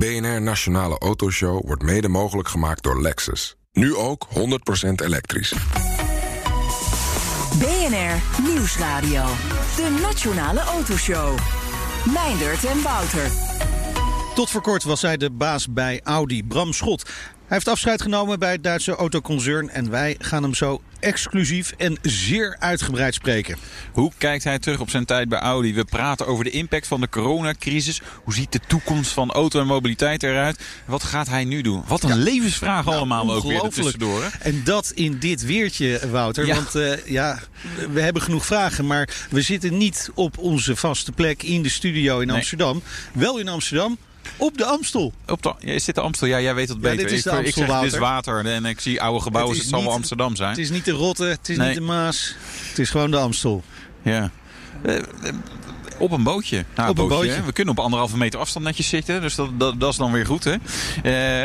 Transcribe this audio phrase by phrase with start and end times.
[0.00, 3.56] BNR Nationale Autoshow wordt mede mogelijk gemaakt door Lexus.
[3.72, 5.54] Nu ook 100% elektrisch.
[7.58, 9.24] BNR Nieuwsradio.
[9.76, 11.38] De Nationale Autoshow.
[12.14, 13.30] Meindert en Wouter.
[14.40, 17.02] Tot voor kort was hij de baas bij Audi, Bram Schot.
[17.02, 17.12] Hij
[17.46, 22.56] heeft afscheid genomen bij het Duitse autoconcern en wij gaan hem zo exclusief en zeer
[22.58, 23.56] uitgebreid spreken.
[23.92, 25.74] Hoe kijkt hij terug op zijn tijd bij Audi?
[25.74, 28.00] We praten over de impact van de coronacrisis.
[28.24, 30.60] Hoe ziet de toekomst van auto en mobiliteit eruit?
[30.84, 31.82] Wat gaat hij nu doen?
[31.86, 34.22] Wat een levensvraag Nou, allemaal ook weer tussendoor.
[34.22, 34.28] Hè?
[34.38, 36.46] En dat in dit weertje, Wouter.
[36.46, 36.54] Ja.
[36.54, 37.38] Want eh, ja,
[37.92, 42.20] we hebben genoeg vragen, maar we zitten niet op onze vaste plek in de studio
[42.20, 42.36] in Nee.
[42.36, 42.82] Amsterdam.
[43.12, 43.98] Wel in Amsterdam,
[44.36, 45.12] op de Amstel.
[45.26, 46.28] Op de, ja, is dit de Amstel?
[46.28, 46.96] Ja, jij weet het Ja, beter.
[47.08, 48.34] dit is de ik, ik Amstel, zeg, dit is Wouter.
[48.34, 49.56] water en ik zie oude gebouwen.
[49.56, 50.50] Het zal wel Amsterdam zijn.
[50.50, 51.66] Het is niet de Rotte, het is Nee.
[51.66, 52.34] niet de Maas.
[52.68, 53.62] Het is gewoon de Amstel.
[54.02, 54.30] Ja.
[56.00, 56.64] Op een bootje.
[56.74, 57.42] Nou, Op een bootje.
[57.44, 59.20] We kunnen op anderhalve meter afstand netjes zitten.
[59.20, 60.44] Dus dat, dat, dat is dan weer goed.
[60.44, 60.54] Hè?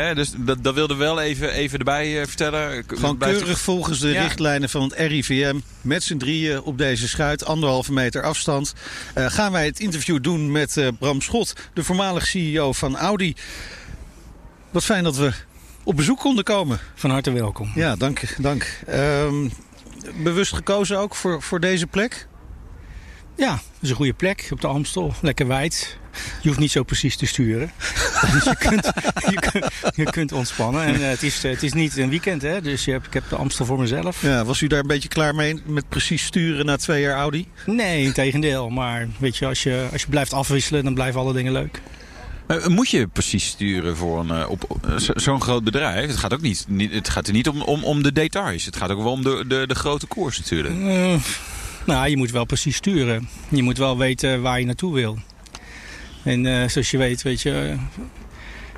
[0.08, 2.84] Eh, dus dat, dat wilde wel even, even erbij eh, vertellen.
[2.86, 4.22] Gewoon keurig volgens de Ja.
[4.22, 5.56] richtlijnen van het RIVM.
[5.80, 8.74] Met z'n drieën op deze schuit, anderhalve meter afstand.
[9.14, 13.34] eh, gaan wij het interview doen met eh, Bram Schot, de voormalig CEO van Audi.
[14.70, 15.32] Wat fijn dat we
[15.84, 16.78] op bezoek konden komen.
[16.94, 17.70] Van harte welkom.
[17.74, 18.20] Ja, dank.
[18.38, 18.80] dank.
[18.86, 19.48] Ehm,
[20.22, 22.26] bewust gekozen ook voor, voor deze plek?
[23.36, 25.14] Ja, dat is een goede plek op de Amstel.
[25.22, 25.98] Lekker wijd.
[26.42, 27.70] Je hoeft niet zo precies te sturen.
[28.32, 28.84] dus je kunt,
[29.30, 30.82] je kunt, je kunt ontspannen.
[30.84, 32.60] En eh, het, is, het is niet een weekend, hè?
[32.60, 34.22] dus je hebt, ik heb de Amstel voor mezelf.
[34.22, 37.46] Ja, was u daar een beetje klaar mee met precies sturen na twee jaar Audi?
[37.66, 38.68] Nee, in tegendeel.
[38.70, 41.80] Maar weet je als, je, als je blijft afwisselen, dan blijven alle dingen leuk.
[42.46, 46.06] Maar moet je precies sturen voor een, eh, op, op, eh, zo- zo'n groot bedrijf?
[46.10, 48.64] Het gaat ook niet, niet, het gaat er niet om, om, om de details.
[48.64, 50.74] Het gaat ook wel om de, de, de grote koers natuurlijk.
[50.80, 51.14] Eh,
[51.86, 53.28] nou, je moet wel precies sturen.
[53.48, 55.18] Je moet wel weten waar je naartoe wil.
[56.22, 57.78] En eh, zoals je weet, weet je, eh,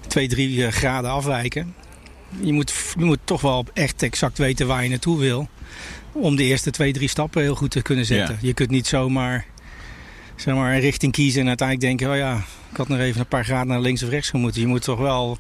[0.07, 1.75] twee, drie eh, graden afwijken.
[2.41, 5.49] Je moet, je moet toch wel echt exact weten waar je naartoe wil.
[6.13, 8.35] Om de eerste twee, drie stappen heel goed te kunnen zetten.
[8.35, 8.47] Ja.
[8.47, 9.47] Je kunt niet zomaar
[10.37, 12.17] zeg maar, een richting kiezen en uiteindelijk denken...
[12.17, 12.37] oh ja,
[12.71, 14.61] ik had nog even een paar graden naar links of rechts moeten.
[14.61, 15.39] Je moet toch wel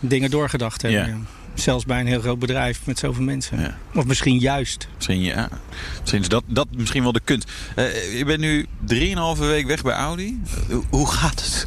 [0.00, 1.06] dingen doorgedacht hebben.
[1.06, 1.43] Ja.
[1.54, 3.60] Zelfs bij een heel groot bedrijf met zoveel mensen.
[3.60, 3.78] Ja.
[3.94, 4.88] Of misschien juist.
[4.96, 5.48] Misschien, ja,
[6.00, 7.50] misschien is dat, dat misschien wel de kunst.
[7.76, 10.40] Eh, je bent nu 3,5 week weg bij Audi.
[10.70, 11.66] Eh, hoe- gaat het?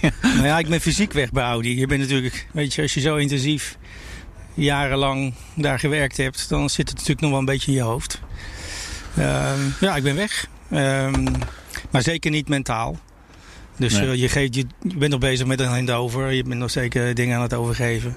[0.22, 1.78] Nou ja, ik ben fysiek weg bij Audi.
[1.78, 3.76] Je bent natuurlijk, weet je, als je zo intensief
[4.54, 8.20] jarenlang daar gewerkt hebt, dan zit het natuurlijk nog wel een beetje in je hoofd.
[9.16, 10.46] Ehm, ja, ik ben weg.
[10.70, 11.26] Ehm,
[11.90, 12.98] maar zeker niet mentaal.
[13.76, 14.10] Dus Nee.
[14.10, 16.32] eh, je, geeft, je, je bent nog bezig met een handover.
[16.32, 18.16] Je bent nog zeker dingen aan het overgeven.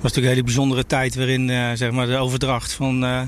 [0.00, 3.22] Was natuurlijk een hele bijzondere tijd waarin eh, zeg maar de overdracht van, eh,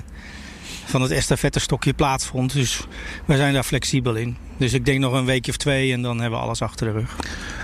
[0.85, 2.53] van het estafettestokje plaatsvond.
[2.53, 2.81] Dus
[3.25, 4.37] we zijn daar flexibel in.
[4.57, 6.93] Dus ik denk nog een weekje of twee en dan hebben we alles achter de
[6.93, 7.17] rug.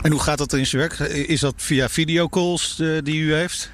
[0.02, 0.98] En hoe gaat dat in zijn werk?
[1.10, 3.70] Is dat via videocalls eh, die u heeft?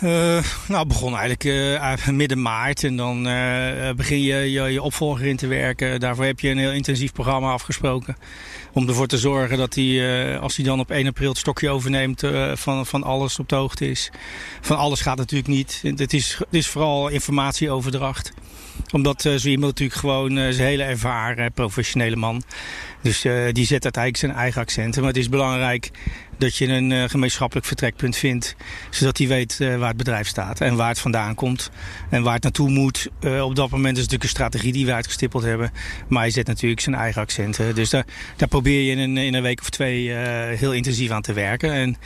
[0.00, 2.84] Eh, nou, begon eigenlijk eh, midden maart.
[2.84, 6.00] En dan eh, begin je, je je opvolger in te werken.
[6.00, 8.16] Daarvoor heb je een heel intensief programma afgesproken.
[8.72, 12.22] Om ervoor te zorgen dat hij, als hij dan op 1 april het stokje overneemt,
[12.54, 14.10] van, van alles op de hoogte is.
[14.60, 15.82] Van alles gaat natuurlijk niet.
[15.96, 18.32] Het is, het is vooral informatieoverdracht
[18.92, 22.42] omdat zo iemand natuurlijk gewoon een hele ervaren, professionele man.
[23.08, 25.00] Dus eh, die zet uiteindelijk zijn eigen accenten.
[25.00, 25.90] Maar het is belangrijk
[26.38, 28.56] dat je een eh, gemeenschappelijk vertrekpunt vindt.
[28.90, 31.70] Zodat hij weet eh, waar het bedrijf staat en waar het vandaan komt.
[32.10, 33.08] En waar het naartoe moet.
[33.22, 35.70] Op dat moment is het natuurlijk een strategie die we uitgestippeld hebben.
[36.08, 37.74] Maar hij zet natuurlijk zijn eigen accenten.
[37.74, 38.04] Dus daar,
[38.36, 40.10] daar probeer je in een, in een week of twee
[40.56, 41.72] heel intensief aan te werken.
[41.72, 41.96] En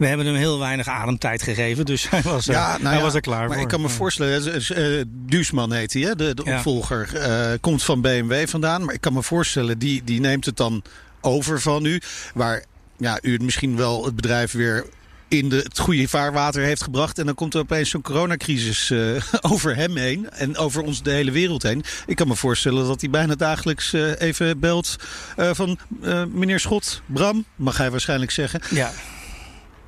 [0.00, 1.84] we hebben hem heel weinig ademtijd gegeven.
[1.84, 3.62] Dus hij was, er- nou hij ja, was er klaar maar voor.
[3.62, 3.92] ik kan me Ja.
[3.94, 6.56] voorstellen, eh, eh, Duusman heet hij, de, de Ja.
[6.56, 8.84] opvolger, eh, komt van BMW vandaan.
[8.84, 10.82] Maar ik kan me voorstellen, die, die neemt het dan
[11.20, 12.00] over van u.
[12.34, 12.64] Waar
[12.96, 14.86] ja, u het misschien wel het bedrijf weer
[15.28, 17.18] in de, het goede vaarwater heeft gebracht.
[17.18, 19.22] En dan komt er opeens zo'n coronacrisis eh,
[19.52, 20.30] over hem heen.
[20.30, 21.84] En over ons de hele wereld heen.
[22.06, 24.96] Ik kan me voorstellen dat hij bijna dagelijks eh, even belt
[25.36, 28.60] eh, van eh, meneer Schot, Bram, mag hij waarschijnlijk zeggen.
[28.70, 28.92] Ja.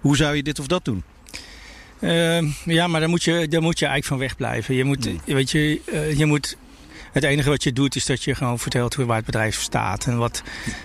[0.02, 1.02] Hoe zou je dit of dat doen?
[2.00, 4.75] Ehm, ja, maar daar moet, je, daar moet je eigenlijk van wegblijven.
[4.75, 6.56] Je moet, weet je, eh, je moet,
[7.12, 10.06] het enige wat je doet is dat je gewoon vertelt hoe waar het bedrijf staat.
[10.06, 10.43] En wat,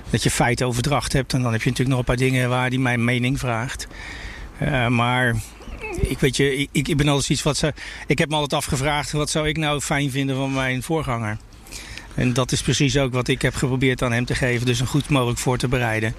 [0.10, 1.34] dat je feiten overdracht hebt.
[1.34, 3.88] En dan heb je natuurlijk nog een paar dingen waar die mijn mening vraagt.
[4.58, 5.36] Eh, maar
[6.02, 7.74] ik weet je, ik, ik ben alles iets wat ze.
[8.08, 11.38] Ik heb me altijd afgevraagd, wat zou ik nou fijn vinden van mijn voorganger?
[12.14, 14.66] En dat is precies ook wat ik heb geprobeerd aan hem te geven.
[14.66, 16.16] Dus een goed mogelijk voor te bereiden.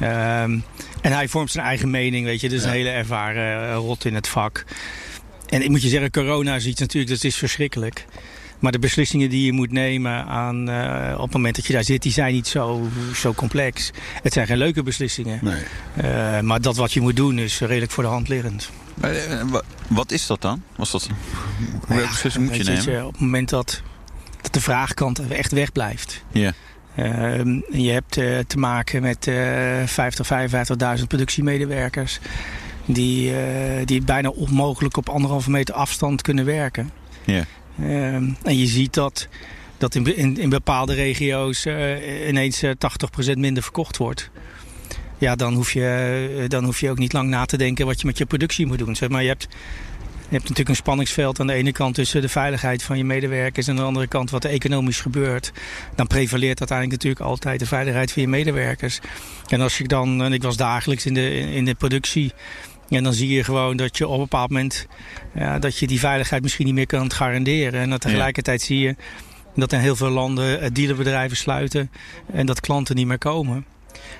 [0.00, 0.58] Ehm,
[1.06, 2.48] en hij vormt zijn eigen mening, weet je.
[2.48, 4.64] Dus een hele ervaren eh, rot in het vak.
[5.48, 8.06] En ik moet je zeggen, corona is iets natuurlijk, dat is verschrikkelijk.
[8.58, 11.84] Maar de beslissingen die je moet nemen aan, uh, op het moment dat je daar
[11.84, 13.90] zit, die zijn niet zo, zo complex.
[14.22, 15.38] Het zijn geen leuke beslissingen.
[15.42, 15.62] Nee.
[16.04, 18.70] Uh, maar dat wat je moet doen is redelijk voor de hand liggend.
[19.88, 20.62] Wat is dat dan?
[20.76, 23.06] Was dat, welke Nou ja, beslissing moet je nemen?
[23.06, 23.82] op het moment dat,
[24.40, 26.24] dat de vraagkant echt wegblijft.
[26.32, 26.52] Ja.
[27.70, 30.28] Je hebt uh, te maken met uh, 50,
[30.98, 32.18] 55.000 productiemedewerkers.
[32.84, 33.36] Die, uh,
[33.84, 36.90] die bijna onmogelijk op anderhalve meter afstand kunnen werken.
[37.24, 37.44] Ja.
[37.78, 39.28] Ehm, en je ziet dat,
[39.78, 42.68] dat in, in, in bepaalde regio's uh, ineens 80%
[43.38, 44.30] minder verkocht wordt.
[45.18, 48.06] Ja, dan hoef, je, dan hoef je ook niet lang na te denken wat je
[48.06, 48.96] met je productie moet doen.
[48.96, 49.48] Zeg maar, je hebt,
[50.28, 53.72] hebt natuurlijk een spanningsveld aan de ene kant tussen de veiligheid van je medewerkers en
[53.72, 55.52] aan de andere kant wat er economisch gebeurt.
[55.94, 59.00] Dan prevaleert uiteindelijk natuurlijk altijd de veiligheid van je medewerkers.
[59.48, 62.32] En als je dan, en ik was dagelijks in de, in de productie,
[62.88, 64.86] en dan zie je gewoon dat je op een bepaald moment
[65.34, 67.80] ja, dat je die veiligheid misschien niet meer kunt garanderen.
[67.80, 68.96] En dat tegelijkertijd zie je
[69.54, 71.90] dat in heel veel landen dealerbedrijven sluiten
[72.32, 73.66] en dat klanten niet meer komen.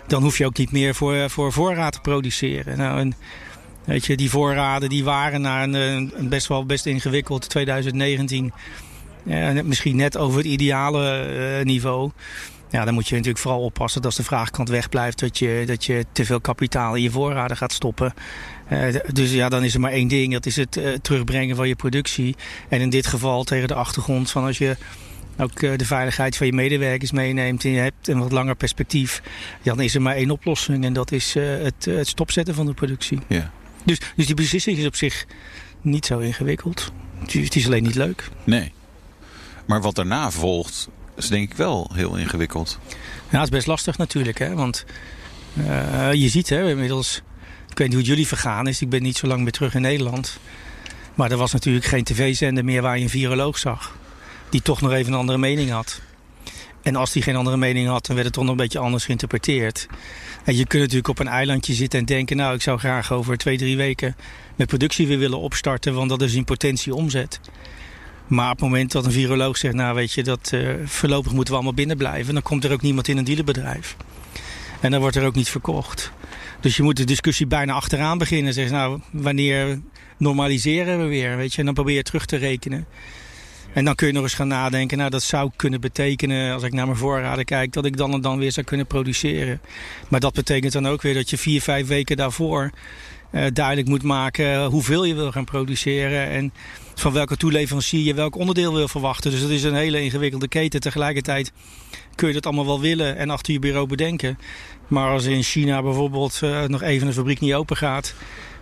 [0.07, 2.79] Dan hoef je ook niet meer voor, voor voorraad te produceren.
[2.79, 3.15] Nou, en,
[3.87, 8.53] Weet je, die voorraden die waren naar een, een best wel best ingewikkeld 2019.
[9.23, 11.27] Ja, misschien net over het ideale
[11.59, 12.11] uh, niveau.
[12.71, 15.19] Ja, dan moet je natuurlijk vooral oppassen dat als de vraagkant wegblijft...
[15.19, 18.15] dat je, dat je te veel kapitaal in je voorraden gaat stoppen.
[18.73, 20.33] Uh, dus ja, dan is er maar één ding.
[20.33, 22.37] Dat is het terugbrengen van je productie.
[22.69, 24.77] En in dit geval tegen de achtergrond van als je
[25.39, 27.65] ook de veiligheid van je medewerkers meeneemt...
[27.65, 29.23] en je hebt een wat langer perspectief...
[29.63, 30.85] dan is er maar één oplossing.
[30.85, 33.19] En dat is het, het stopzetten van de productie.
[33.29, 33.53] Ja.
[33.87, 35.27] Dus, dus die beslissing is op zich
[35.81, 36.93] niet zo ingewikkeld.
[37.27, 38.29] Het is alleen niet leuk.
[38.45, 38.73] Nee.
[39.67, 42.79] Maar wat daarna volgt, is denk ik wel heel ingewikkeld.
[43.31, 44.39] Ja, het is best lastig natuurlijk.
[44.39, 44.55] Hè?
[44.55, 44.85] Want
[45.59, 47.23] uh, je ziet hè, inmiddels...
[47.71, 48.81] Ik weet niet hoe het jullie vergaan is.
[48.81, 50.39] Ik ben niet zo lang meer terug in Nederland.
[51.15, 53.97] Maar er was natuurlijk geen tv-zender meer waar je een viroloog zag.
[54.51, 56.01] Die toch nog even een andere mening had.
[56.87, 59.05] En als die geen andere mening had, dan werd het toch nog een beetje anders
[59.05, 59.87] geïnterpreteerd.
[60.45, 62.37] En je kunt natuurlijk op een eilandje zitten en denken...
[62.37, 64.17] nou, ik zou graag over twee, drie weken
[64.57, 65.95] met productie weer willen opstarten...
[65.95, 67.41] want dat is in potentie omzet.
[68.27, 69.75] Maar op het moment dat een viroloog zegt...
[69.75, 72.35] nou, weet je, dat uh, voorlopig moeten we allemaal binnen blijven...
[72.35, 73.97] dan komt er ook niemand in een dealerbedrijf.
[74.81, 76.13] En dan wordt er ook niet verkocht.
[76.61, 78.53] Dus je moet de discussie bijna achteraan beginnen.
[78.53, 79.81] Zeg, nou, wanneer
[80.17, 81.37] normaliseren we weer?
[81.37, 81.59] Weet je?
[81.59, 82.87] En dan probeer je terug te rekenen.
[83.77, 86.73] En dan kun je nog eens gaan nadenken, nou dat zou kunnen betekenen, als ik
[86.73, 89.61] naar mijn voorraden kijk, dat ik dan en dan weer zou kunnen produceren.
[90.09, 92.71] Maar dat betekent dan ook weer dat je vier, vijf weken daarvoor
[93.33, 96.53] uh, duidelijk moet maken hoeveel je wil gaan produceren en
[96.95, 99.31] van welke toeleverancier je welk onderdeel wil verwachten.
[99.31, 100.81] Dus dat is een hele ingewikkelde keten.
[100.81, 101.53] Tegelijkertijd
[102.15, 104.39] kun je dat allemaal wel willen en achter je bureau bedenken.
[104.87, 108.15] Maar als in China bijvoorbeeld uh, nog even een fabriek niet open gaat,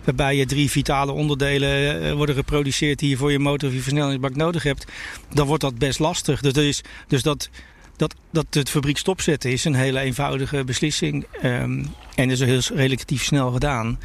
[0.05, 3.81] waarbij je drie vitale onderdelen uh, worden geproduceerd die je voor je motor of je
[3.81, 4.85] versnellingsbak nodig hebt,
[5.33, 6.41] dan wordt dat best lastig.
[6.41, 7.49] Dus, dus dat,
[7.95, 13.23] dat, dat het fabriek stopzetten is een hele eenvoudige beslissing um, en is heel relatief
[13.23, 13.99] snel gedaan.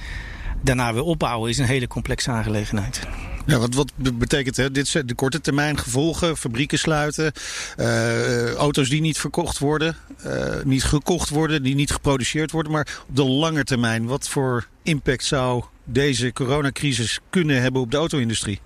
[0.63, 3.01] Daarna weer opbouwen is een hele complexe aangelegenheid.
[3.51, 4.71] Ja, wat, wat betekent hè?
[4.71, 6.37] dit de korte termijn gevolgen?
[6.37, 7.33] Fabrieken sluiten,
[7.79, 12.73] uh, auto's die niet verkocht worden, uh, niet gekocht worden, die niet geproduceerd worden.
[12.73, 17.97] Maar op de lange termijn, wat voor impact zou deze coronacrisis kunnen hebben op de
[17.97, 18.61] auto-industrie?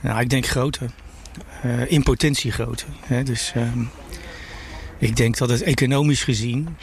[0.00, 0.86] Nou, ik denk grote.
[1.86, 2.84] In potentie grote.
[3.00, 3.22] Hè?
[3.22, 3.52] Dus
[4.98, 6.76] ik denk dat het economisch gezien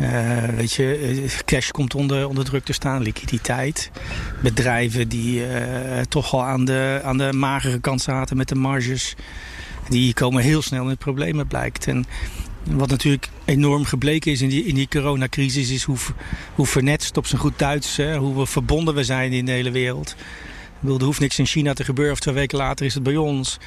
[0.00, 3.90] uh, weet je, cash komt onder, onder druk te staan, liquiditeit.
[4.42, 9.14] Bedrijven die uh, toch al aan de, aan de magere kant zaten met de marges,
[9.88, 11.86] die komen heel snel in het problemen blijkt.
[11.86, 12.04] En
[12.64, 15.96] wat natuurlijk enorm gebleken is in die, in die coronacrisis, is hoe,
[16.54, 20.16] hoe vernetst op zijn goed Duits, hè, hoe verbonden we zijn in de hele wereld.
[20.82, 23.16] Ik er hoeft niks in China te gebeuren of twee weken later is het bij
[23.16, 23.58] ons.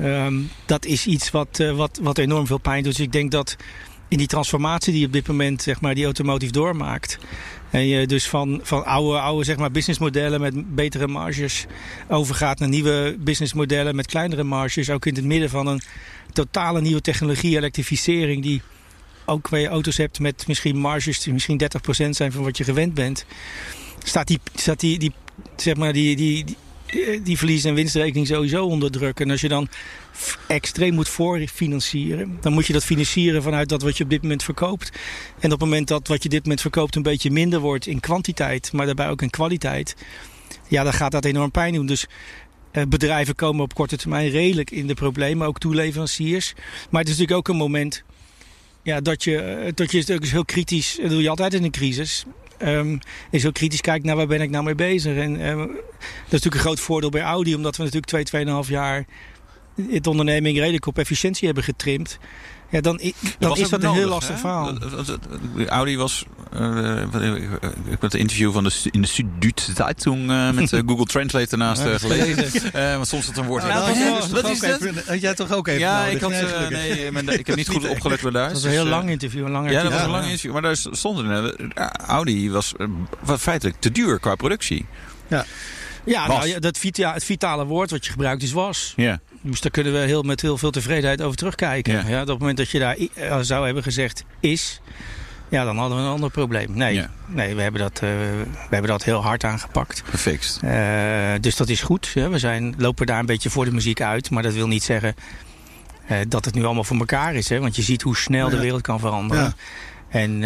[0.00, 2.96] Um, dat is iets wat, wat, wat enorm veel pijn doet.
[2.96, 3.56] Dus ik denk dat
[4.10, 7.18] in die transformatie die op dit moment zeg maar, die automotive doormaakt.
[7.70, 11.66] En je dus van, van oude, oude zeg maar, businessmodellen met betere marges
[12.08, 14.90] overgaat naar nieuwe businessmodellen met kleinere marges.
[14.90, 15.80] Ook in het midden van een
[16.32, 18.62] totale nieuwe technologie, elektrificering, die
[19.24, 21.62] ook waar je auto's hebt met misschien marges die misschien
[22.06, 23.24] 30% zijn van wat je gewend bent.
[24.04, 25.12] Staat die, staat die, die,
[25.56, 26.56] zeg maar, die, die, die
[27.22, 29.20] die verlies- en winstrekening sowieso onder druk.
[29.20, 29.68] En als je dan
[30.46, 34.42] extreem moet voorfinancieren, dan moet je dat financieren vanuit dat wat je op dit moment
[34.42, 34.90] verkoopt.
[35.38, 38.00] En op het moment dat wat je dit moment verkoopt een beetje minder wordt in
[38.00, 39.96] kwantiteit, maar daarbij ook in kwaliteit,
[40.68, 41.86] ja, dan gaat dat enorm pijn doen.
[41.86, 42.06] Dus
[42.70, 46.52] eh, bedrijven komen op korte termijn redelijk in de problemen, ook toeleveranciers.
[46.90, 48.02] Maar het is natuurlijk ook een moment
[48.82, 52.24] ja, dat je, dat je dus heel kritisch, dat doe je altijd in een crisis.
[52.62, 52.98] Um,
[53.30, 55.16] is heel kritisch kijkt naar waar ben ik nou mee bezig.
[55.16, 58.68] En um, dat is natuurlijk een groot voordeel bij Audi, omdat we natuurlijk twee, tweeënhalf
[58.68, 59.06] jaar
[59.90, 62.18] het onderneming redelijk op efficiëntie hebben getrimd.
[62.70, 64.40] Ja, dan, is dat een heel lastig hè?
[64.40, 64.78] verhaal.
[65.66, 66.24] Audi was...
[66.52, 67.02] eh,
[67.34, 71.50] ik heb het interview van de, in de Süddeutsche Zeitung eh, met eh, Google Translate
[71.50, 72.72] ernaast gelezen.
[72.72, 73.62] Want soms dat een woord...
[73.62, 74.80] Nou, dat was- dus wat is dat?
[74.80, 76.14] even- had jij toch ook even Ja, nodig?
[76.14, 76.30] ik, had,
[76.70, 78.44] Nee, nee, mijn- ik heb niet goed opgelet bij daar.
[78.44, 80.52] Dat was een heel lang interview, een lang Ja, dat was een lang interview.
[80.52, 81.54] Maar daar stond er...
[82.06, 82.74] Audi was
[83.38, 84.86] feitelijk te duur qua productie.
[85.28, 85.44] Ja,
[86.04, 86.14] Was.
[86.26, 88.92] nou, ja, dat vita, het vitale woord wat je gebruikt is was.
[88.96, 89.20] Ja.
[89.40, 91.92] Dus daar kunnen we heel, met heel veel tevredenheid over terugkijken.
[91.92, 92.08] Ja.
[92.08, 92.20] Ja.
[92.20, 94.80] op het moment dat je daar eh, zou hebben gezegd is,
[95.48, 96.72] ja, dan hadden we een ander probleem.
[96.72, 97.10] Nee, Ja.
[97.26, 100.02] nee we, hebben dat, eh, we hebben dat heel hard aangepakt.
[100.04, 100.60] Gefixt.
[100.62, 102.14] Eh, dus dat is goed.
[102.14, 102.28] Hè.
[102.28, 104.30] We zijn, lopen daar een beetje voor de muziek uit.
[104.30, 105.14] Maar dat wil niet zeggen
[106.28, 107.48] dat het nu allemaal voor elkaar is.
[107.48, 107.60] Hè.
[107.60, 109.42] Want je ziet hoe snel de wereld kan veranderen.
[109.42, 109.54] Ja.
[110.08, 110.42] En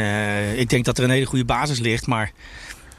[0.59, 2.07] ik denk dat er een hele goede basis ligt.
[2.07, 2.33] Maar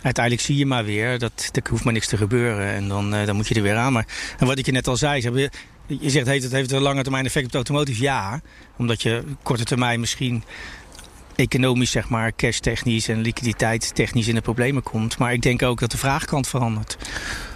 [0.06, 2.68] uiteindelijk zie je maar weer dat er hoeft maar niks te gebeuren.
[2.68, 3.94] En dan, eh, dan moet je er weer aan.
[3.94, 4.08] Maar
[4.40, 5.22] en wat ik je net al zei.
[5.22, 5.50] Ze
[5.88, 8.02] je zegt het heeft een lange termijn effect op de automotive.
[8.02, 8.42] Ja,
[8.78, 10.44] omdat je korte termijn misschien
[11.36, 15.18] economisch, zeg maar, cash-technisch en liquiditeitstechnisch in de problemen komt.
[15.18, 16.98] Maar ik denk ook dat de vraagkant verandert.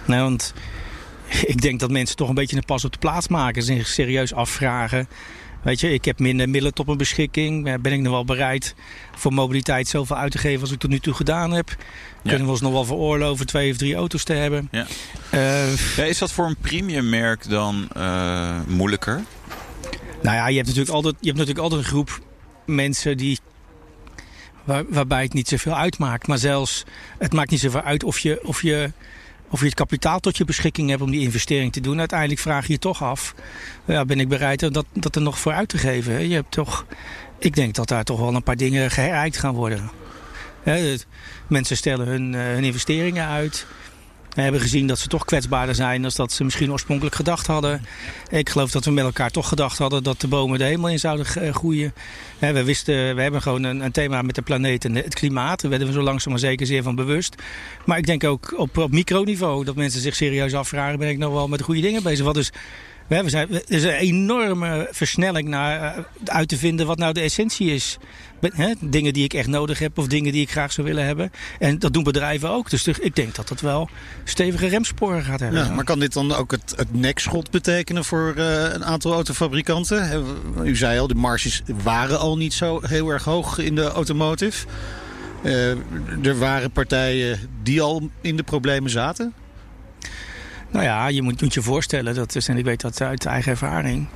[0.06, 0.54] Nou, want
[1.52, 3.62] ik denk dat mensen toch een beetje een pas op de plaats maken.
[3.62, 5.08] Zich serieus afvragen.
[5.62, 7.66] Weet je, ik heb minder middelen tot mijn beschikking.
[7.66, 8.74] Eh, Ben ik nog wel bereid
[9.16, 11.76] voor mobiliteit zoveel uit te geven als ik tot nu toe gedaan heb?
[12.22, 14.68] Kunnen we ons nog wel veroorloven twee of drie auto's te hebben?
[14.70, 14.86] Ja.
[15.30, 19.22] Eh, Ja, is dat voor een premium merk dan eh, moeilijker?
[20.22, 22.20] Nou ja, je hebt natuurlijk altijd, je hebt natuurlijk altijd een groep
[22.66, 23.38] mensen die.
[24.64, 26.26] Waar, waarbij het niet zoveel uitmaakt.
[26.26, 26.84] Maar zelfs,
[27.18, 28.92] het maakt niet zoveel uit of je, of, je,
[29.50, 31.98] of je het kapitaal tot je beschikking hebt om die investering te doen.
[31.98, 33.34] Uiteindelijk vraag je je toch af:
[33.84, 36.28] ja, ben ik bereid dat, dat er nog voor uit te geven?
[36.28, 36.86] Je hebt toch,
[37.38, 39.90] ik denk dat daar toch wel een paar dingen gereikt gaan worden.
[41.46, 43.66] Mensen stellen hun, eh, hun investeringen uit.
[44.34, 47.84] We hebben gezien dat ze toch kwetsbaarder zijn dan dat ze misschien oorspronkelijk gedacht hadden.
[48.28, 50.98] Ik geloof dat we met elkaar toch gedacht hadden dat de bomen de hemel in
[50.98, 51.94] zouden eh, groeien.
[52.38, 55.60] We, wisten, we hebben gewoon een, thema met de planeet en het klimaat.
[55.60, 57.34] Daar werden we zo langzaam maar zeker zeer van bewust.
[57.84, 61.32] Maar ik denk ook op, op microniveau dat mensen zich serieus afvragen: ben ik nog
[61.32, 62.24] wel met de goede dingen bezig?
[62.24, 62.52] Wat is.
[63.18, 67.20] We zijn, er is een enorme versnelling naar eh, uit te vinden wat nou de
[67.20, 67.98] essentie is.
[68.80, 71.30] Dingen die ik echt nodig heb of dingen die ik graag zou willen hebben.
[71.58, 72.70] En dat doen bedrijven ook.
[72.70, 73.88] Dus ik denk dat dat wel
[74.24, 75.64] stevige remsporen gaat hebben.
[75.64, 80.26] Ja, maar kan dit dan ook het, het nekschot betekenen voor eh, een aantal autofabrikanten?
[80.64, 84.66] U zei al, de marges waren al niet zo heel erg hoog in de automotive.
[85.42, 85.70] Eh,
[86.26, 89.34] er waren partijen die al in de problemen zaten.
[90.70, 94.06] Nou ja, je moet, je voorstellen, dat is, en ik weet dat uit eigen ervaring.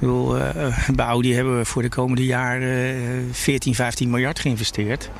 [0.00, 5.10] Ik eh, bij Audi hebben we voor de komende jaren eh, 14, 15 miljard geïnvesteerd.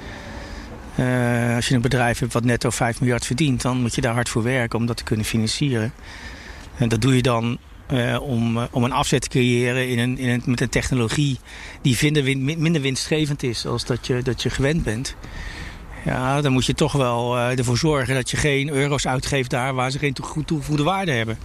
[0.94, 4.14] Eh, als je een bedrijf hebt wat netto 5 miljard verdient, dan moet je daar
[4.14, 5.92] hard voor werken om dat te kunnen financieren.
[6.76, 10.18] En dat doe je dan eh, om, eh, om een afzet te creëren in een,
[10.18, 11.38] in een, met een technologie
[11.82, 15.16] die minder, win- minder winstgevend is als dat je, dat je gewend bent.
[16.04, 19.74] Ja, dan moet je toch wel eh, ervoor zorgen dat je geen euro's uitgeeft daar
[19.74, 21.38] waar ze geen toegevoegde waarde hebben.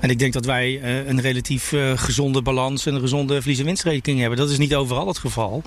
[0.00, 3.58] En ik denk dat wij eh, een relatief eh, gezonde balans en een gezonde verlies-
[3.58, 4.38] en winstrekening hebben.
[4.38, 5.62] Dat is niet overal het geval.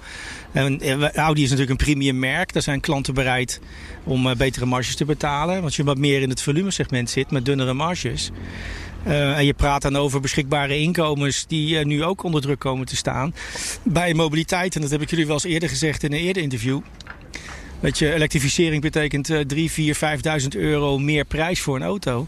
[0.52, 0.82] En,
[1.16, 2.54] Audi is natuurlijk een premium merk.
[2.54, 3.60] Daar zijn klanten bereid
[4.04, 5.62] om betere marges te betalen.
[5.62, 8.32] Want je wat meer in het volumesegment zit met dunnere marges.
[9.04, 13.34] En je praat dan over beschikbare inkomens die nu ook onder druk komen te staan.
[13.84, 16.80] Bij mobiliteit, en dat heb ik jullie wel eens eerder gezegd in een eerder interview.
[17.80, 19.96] Weet je, elektrificering betekent eh 3, 4,
[20.42, 22.28] 5.000 euro meer prijs voor een auto.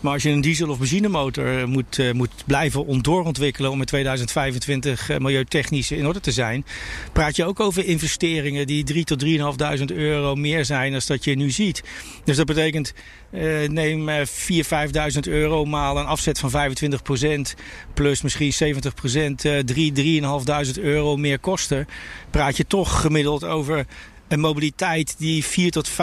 [0.00, 3.80] Maar als je een diesel- of benzinemotor eh, moet, eh, moet blijven on- doorontwikkelen om
[3.80, 6.64] in 2025 eh, milieutechnisch in orde te zijn,
[7.12, 11.34] praat je ook over investeringen die 3 tot 3.500 euro meer zijn dan dat je
[11.36, 11.82] nu ziet.
[12.24, 12.92] Dus dat betekent,
[13.30, 17.54] eh, neem eh 4.000, 5.000 euro maal een afzet van 25%
[17.94, 21.88] plus misschien 70% eh 3, 3.500 euro meer kosten.
[22.30, 23.86] Praat je toch gemiddeld over
[24.28, 25.94] een mobiliteit die 4 tot 5.000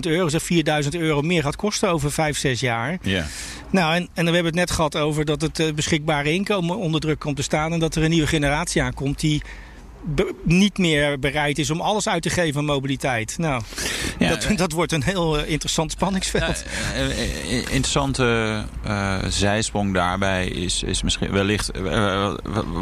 [0.00, 0.42] euro, zeg
[0.82, 2.98] 4.000 euro meer gaat kosten over 5, 6 jaar.
[3.02, 3.26] Ja.
[3.70, 6.76] Nou, en, en dan hebben we het net gehad over dat het eh, beschikbare inkomen
[6.76, 7.72] onder druk komt te staan.
[7.72, 9.42] En dat er een nieuwe generatie aankomt die
[10.42, 13.34] niet meer bereid is om alles uit te geven aan mobiliteit.
[13.38, 13.62] Nou,
[14.18, 16.64] Ja, dat, dat wordt een heel eh, interessant spanningsveld.
[16.94, 22.34] Eh, eh, interessante eh, zijsprong daarbij is, is misschien wellicht eh,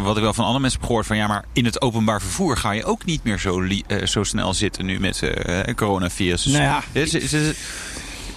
[0.03, 2.57] wat ik wel van andere mensen heb gehoord van ja, maar in het openbaar vervoer
[2.57, 6.45] ga je ook niet meer zo, li- eh, zo snel zitten nu met eh coronavirus.
[6.45, 7.33] Nou ja, er, is- is-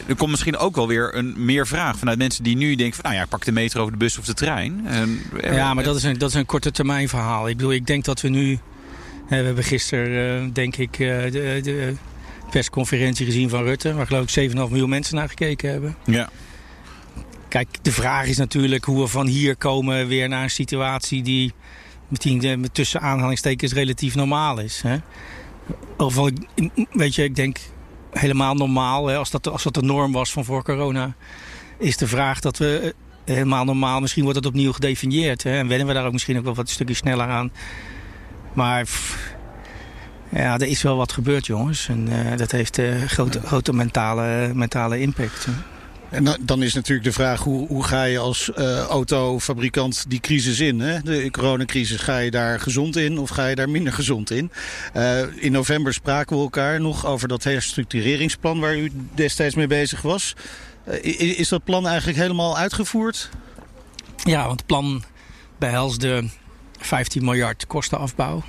[0.07, 3.03] er komt misschien ook wel weer een meer vraag vanuit mensen die nu denken van
[3.03, 4.81] nou ja, ik pak de metro of de bus of de trein.
[4.87, 7.49] En, eh, Ja, maar dat is een, dat is een korte termijn verhaal.
[7.49, 8.59] Ik bedoel, ik denk dat we nu...
[9.29, 11.93] eh, We hebben gisteren, eh, denk ik, eh, de, de
[12.51, 13.93] persconferentie gezien van Rutte...
[13.93, 15.95] waar geloof ik 7,5 miljoen mensen naar gekeken hebben.
[16.05, 16.29] Ja.
[17.47, 21.53] Kijk, de vraag is natuurlijk hoe we van hier komen weer naar een situatie die
[22.07, 24.81] misschien tussen aanhalingstekens relatief normaal is.
[24.81, 24.97] Hè?
[25.97, 26.15] Of
[26.91, 27.57] weet je, ik denk
[28.11, 31.15] helemaal normaal, hè, als, dat, als dat de norm was van voor corona,
[31.77, 32.93] is de vraag dat we
[33.25, 35.43] helemaal normaal, misschien wordt het opnieuw gedefinieerd.
[35.43, 37.51] Hè, en wennen we daar ook misschien ook wel wat stukje sneller aan.
[38.55, 38.87] Maar
[40.29, 41.87] ja, er is wel wat gebeurd, jongens.
[41.87, 45.47] En uh, dat heeft uh, grote, grote mentale, mentale impact.
[46.09, 50.59] En dan is natuurlijk de vraag, hoe, hoe ga je als uh, autofabrikant die crisis
[50.59, 50.79] in?
[50.79, 51.01] Hè?
[51.01, 54.51] De coronacrisis, ga je daar gezond in of ga je daar minder gezond in?
[54.95, 60.01] Uh, in november spraken we elkaar nog over dat herstructureringsplan waar u destijds mee bezig
[60.01, 60.35] was.
[60.87, 63.29] Uh, is dat plan eigenlijk helemaal uitgevoerd?
[64.23, 65.03] Ja, want het plan
[65.57, 66.23] behelsde
[66.85, 68.43] 15 miljard kostenafbouw.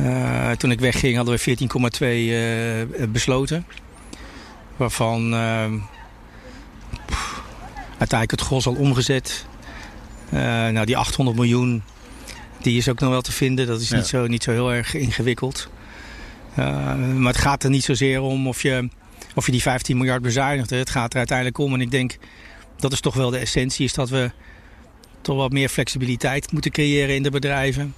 [0.00, 1.56] Uh, toen ik wegging hadden we
[2.90, 3.66] 14,2 uh, besloten.
[4.76, 5.34] Waarvan
[7.98, 9.46] uiteindelijk het gros al omgezet.
[10.32, 11.82] Uh, nou, die 800 miljoen,
[12.62, 13.66] die is ook nog wel te vinden.
[13.66, 13.96] Dat is ja.
[13.96, 15.68] niet, zo, niet zo heel erg ingewikkeld.
[16.54, 18.88] Maar het gaat er niet zozeer om of je,
[19.34, 20.70] of je die 15 miljard bezuinigt.
[20.70, 21.74] Het gaat er uiteindelijk om.
[21.74, 22.16] En ik denk,
[22.76, 24.30] dat is toch wel de essentie, is dat we
[25.26, 27.94] toch wat meer flexibiliteit moeten creëren in de bedrijven.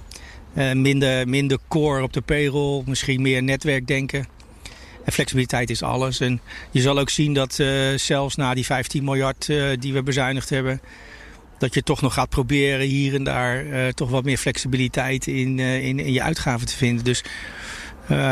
[0.57, 4.27] Uh, minder, minder core op de payroll, misschien meer netwerkdenken.
[5.05, 6.19] En flexibiliteit is alles.
[6.19, 10.03] En je zal ook zien dat uh, zelfs na die 15 miljard uh, die we
[10.03, 10.81] bezuinigd hebben...
[11.57, 15.99] dat je toch nog gaat proberen hier en daar toch wat meer flexibiliteit in, in,
[15.99, 17.03] in, je uitgaven te vinden.
[17.03, 17.23] Dus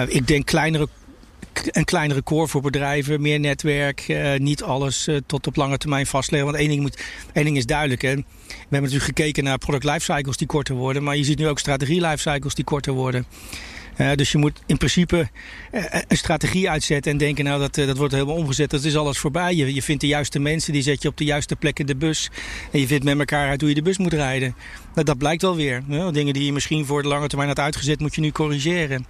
[0.08, 0.88] ik denk kleinere,
[1.66, 4.06] een kleinere core voor bedrijven, meer netwerk.
[4.38, 6.50] niet alles tot op lange termijn vastleggen.
[6.50, 8.02] Want één ding, moet, één ding is duidelijk.
[8.02, 8.16] Hè.
[8.16, 11.04] We hebben natuurlijk gekeken naar product lifecycles die korter worden.
[11.04, 13.26] Maar je ziet nu ook strategie lifecycles die korter worden.
[13.98, 15.30] Uh, dus je moet in principe
[16.08, 19.56] een strategie uitzetten en denken, nou dat, dat wordt helemaal omgezet, dat is alles voorbij.
[19.56, 21.96] Je, je vindt de juiste mensen, die zet je op de juiste plek in de
[21.96, 22.30] bus.
[22.72, 24.56] En je vindt met elkaar uit hoe je de bus moet rijden.
[24.94, 25.84] Nou, dat blijkt wel weer.
[26.12, 29.06] dingen die je misschien voor de lange termijn had uitgezet, moet je nu corrigeren.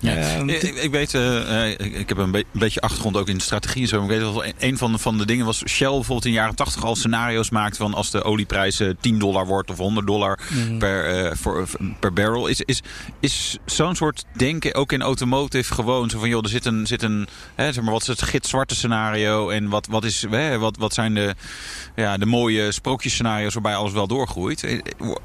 [0.00, 0.42] Ja.
[0.42, 3.86] Uh, ik, ik, weet, uh, ik heb een, be beetje achtergrond ook in de strategie.
[3.86, 4.02] Zo.
[4.02, 6.54] Ik weet wel, een van de, van de dingen was Shell bijvoorbeeld in de jaren
[6.54, 10.78] 80 al scenario's maakt van als de olieprijs 10 dollar wordt of 100 dollar mm.
[10.78, 11.68] per, uh, voor,
[12.00, 12.46] per barrel.
[12.46, 12.82] Is, is,
[13.20, 17.02] is zo'n soort denken ook in automotive gewoon zo van joh, er zit een, zit
[17.02, 20.76] een hè, zeg maar, wat is het gitzwarte scenario en wat, wat, is, hè, wat,
[20.76, 21.34] wat zijn de,
[21.96, 24.82] ja, de mooie sprookjesscenario's waarbij alles wel doorgroeit?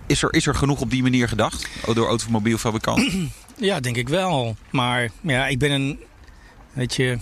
[0.08, 3.32] Is er, is er genoeg op die manier gedacht door automobielfabrikanten?
[3.58, 4.56] Ja, denk ik wel.
[4.70, 6.00] Maar ja, ik ben een.
[6.74, 7.18] Weet je.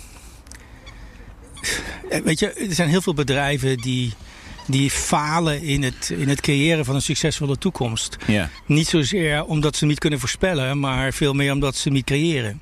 [2.24, 4.13] Weet je, er zijn heel veel bedrijven die,
[4.67, 8.17] die falen in het, in het creëren van een succesvolle toekomst.
[8.28, 8.50] Ja.
[8.65, 12.62] Niet zozeer omdat ze niet kunnen voorspellen, maar veel meer omdat ze niet creëren.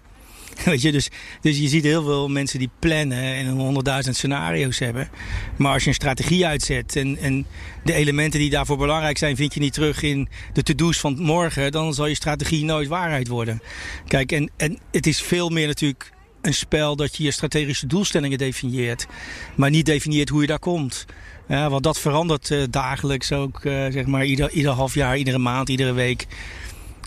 [0.66, 1.10] Weet je, dus,
[1.42, 5.10] dus je ziet heel veel mensen die plannen en honderdduizend scenario's hebben.
[5.58, 7.46] Maar als je een strategie uitzet en, en
[7.84, 11.72] de elementen die daarvoor belangrijk zijn, vind je niet terug in de to-do's van morgen,
[11.72, 13.62] dan zal je strategie nooit waarheid worden.
[14.08, 16.12] Kijk, en, en het is veel meer natuurlijk
[16.42, 19.08] een spel dat je je strategische doelstellingen definieert,
[19.56, 21.06] maar niet definieert hoe je daar komt.
[21.48, 25.38] Ja, want dat verandert uh, dagelijks ook, uh, zeg maar, ieder, ieder half jaar, iedere
[25.38, 26.28] maand, iedere week.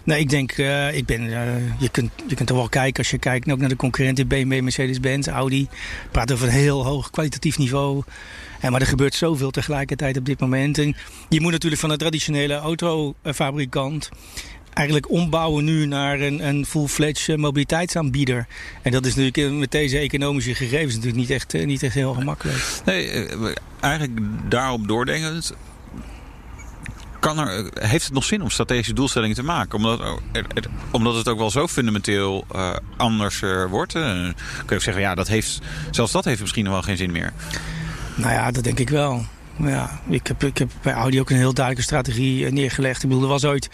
[0.04, 3.10] Nee, ik denk, uh, ik ben, uh, je, kunt, je kunt er wel kijken als
[3.10, 5.68] je kijkt ook naar de concurrenten BMW, Mercedes-Benz, Audi.
[6.10, 8.02] Praat over een heel hoog kwalitatief niveau.
[8.60, 10.78] En, maar er gebeurt zoveel tegelijkertijd op dit moment.
[10.78, 10.96] En
[11.28, 14.10] je moet natuurlijk van een traditionele autofabrikant
[14.74, 18.46] eigenlijk ombouwen nu naar een, een full-fledged mobiliteitsaanbieder.
[18.82, 22.80] En dat is natuurlijk met deze economische gegevens natuurlijk niet echt, niet echt heel gemakkelijk.
[22.84, 23.28] Nee,
[23.80, 25.54] eigenlijk daarop doordenkend
[27.24, 29.76] kan er, heeft het nog zin om strategische doelstellingen te maken?
[29.76, 33.94] Omdat, het, omdat het ook wel zo fundamenteel uh, anders uh, wordt.
[33.94, 34.34] Uh, kun
[34.66, 35.60] je ook zeggen, ja, dat heeft,
[35.90, 37.32] zelfs dat heeft misschien nog wel geen zin meer.
[38.14, 39.24] Nou ja, dat denk ik wel.
[39.56, 43.02] Ja, ik, heb, ik heb bij Audi ook een heel duidelijke strategie neergelegd.
[43.02, 43.64] Ik bedoel, er was ooit...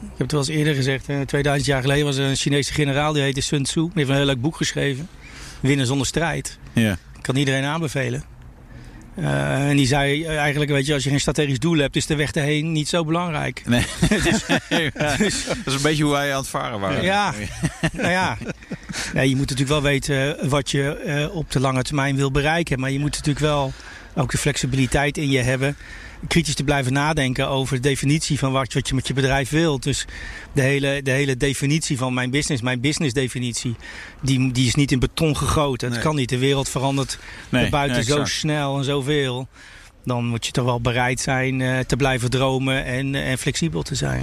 [0.00, 1.04] Ik heb het wel eens eerder gezegd.
[1.04, 3.80] 2000 jaar geleden was er een Chinese generaal, die heette Sun Tzu.
[3.80, 5.08] Die heeft een heel leuk boek geschreven.
[5.60, 6.58] Winnen zonder strijd.
[6.72, 6.92] Ja.
[6.92, 8.35] Ik kan iedereen aanbevelen.
[9.18, 12.16] Uh, en die zei eigenlijk, weet je, als je geen strategisch doel hebt, is de
[12.16, 13.62] weg erheen niet zo belangrijk.
[13.66, 13.84] Nee.
[14.08, 14.44] dus,
[15.18, 17.02] dus, dat is een beetje hoe wij aan het varen waren.
[17.02, 17.34] Ja,
[17.92, 18.38] nou ja.
[19.14, 22.80] Nee, je moet natuurlijk wel weten wat je uh, op de lange termijn wil bereiken.
[22.80, 23.72] Maar je moet natuurlijk wel
[24.14, 25.76] ook de flexibiliteit in je hebben
[26.26, 29.82] kritisch te blijven nadenken over de definitie van wat, wat je met je bedrijf wilt.
[29.82, 30.04] Dus
[30.52, 33.76] de hele, de hele definitie van mijn business, mijn business definitie,
[34.22, 35.92] die, die is niet in beton gegoten.
[35.92, 36.28] Het kan niet.
[36.28, 39.48] De wereld verandert nee, buiten zo snel en zoveel.
[40.04, 43.82] Dan moet je toch wel bereid zijn uh, te blijven dromen en, uh, en flexibel
[43.82, 44.22] te zijn.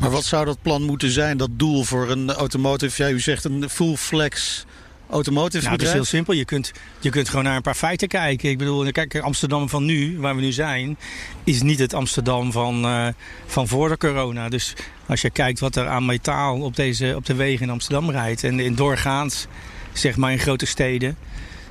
[0.00, 3.02] Maar wat zou dat plan moeten zijn, dat doel voor een automotive?
[3.02, 4.64] Ja, u zegt een full flex
[5.10, 6.34] automotive Nou, het is heel simpel.
[6.34, 8.50] Je kunt, je kunt gewoon naar een paar feiten kijken.
[8.50, 10.98] Ik bedoel, kijk, Amsterdam van nu, waar we nu zijn,
[11.44, 13.08] is niet het Amsterdam van, uh,
[13.46, 14.48] van voor de corona.
[14.48, 14.74] Dus
[15.06, 18.44] als je kijkt wat er aan metaal op, deze, op de wegen in Amsterdam rijdt
[18.44, 19.46] en in doorgaans,
[19.92, 21.16] zeg maar in grote steden.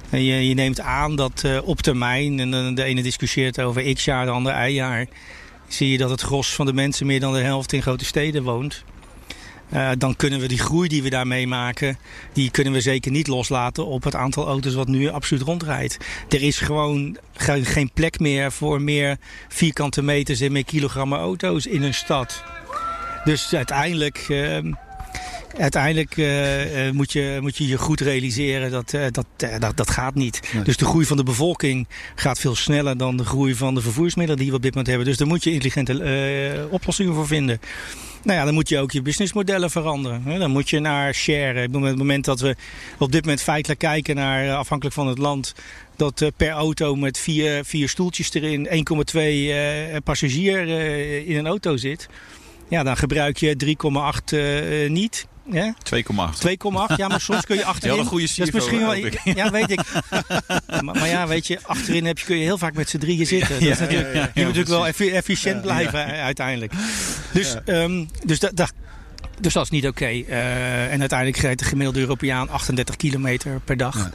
[0.10, 4.06] En je, je neemt aan dat uh, op termijn, en de ene discussieert over x
[4.06, 5.06] jaar, de andere y jaar,
[5.68, 8.44] zie je dat het gros van de mensen meer dan de helft in grote steden
[8.44, 8.84] woont.
[9.74, 11.98] Uh, dan kunnen we die groei die we daar meemaken,
[12.34, 15.98] die kunnen we zeker niet loslaten op het aantal auto's wat nu absoluut rondrijdt.
[16.30, 17.18] Er is gewoon
[17.64, 22.44] geen plek meer voor meer vierkante meters en meer kilogrammen auto's in een stad.
[23.24, 24.58] Dus uiteindelijk, uh,
[25.58, 29.26] uiteindelijk uh, moet, je, moet je je goed realiseren dat dat,
[29.60, 30.50] dat, dat gaat niet.
[30.54, 30.64] Nee.
[30.64, 34.42] Dus de groei van de bevolking gaat veel sneller dan de groei van de vervoersmiddelen
[34.42, 35.08] die we op dit moment hebben.
[35.08, 37.60] Dus daar moet je intelligente oplossingen voor vinden.
[38.28, 40.40] Nou ja, dan moet je ook je businessmodellen veranderen.
[40.40, 41.68] Dan moet je naar share.
[41.68, 42.56] Op het moment dat we
[42.98, 45.54] op dit moment feitelijk kijken naar, afhankelijk van het land,
[45.96, 48.72] dat per auto met vier, vier stoeltjes erin 1,2
[49.14, 50.68] uh, passagier
[51.28, 52.10] in een auto zit.
[52.70, 53.76] Ja, dan gebruik je
[54.30, 55.28] 3,8 uh, niet.
[55.54, 55.60] 2,8.
[56.48, 57.92] 2,8, ja, maar soms kun je achterin...
[57.92, 58.96] Heel een goede CFO, dat is misschien wel,
[59.36, 59.82] Ja, weet ik.
[60.84, 63.26] maar, maar, ja, weet je, achterin heb je, kun je heel vaak met z'n drieën
[63.26, 63.60] zitten.
[63.60, 66.74] Dat is natuurlijk, je moet natuurlijk wel efficiënt blijven uiteindelijk.
[67.32, 68.74] Dus, um, dus dat...
[69.40, 70.04] dus dat is niet oké.
[70.04, 70.26] Okay.
[70.28, 73.96] Uh, en uiteindelijk rijdt de gemiddelde Europeaan 38 kilometer per dag.
[73.96, 74.12] Ja.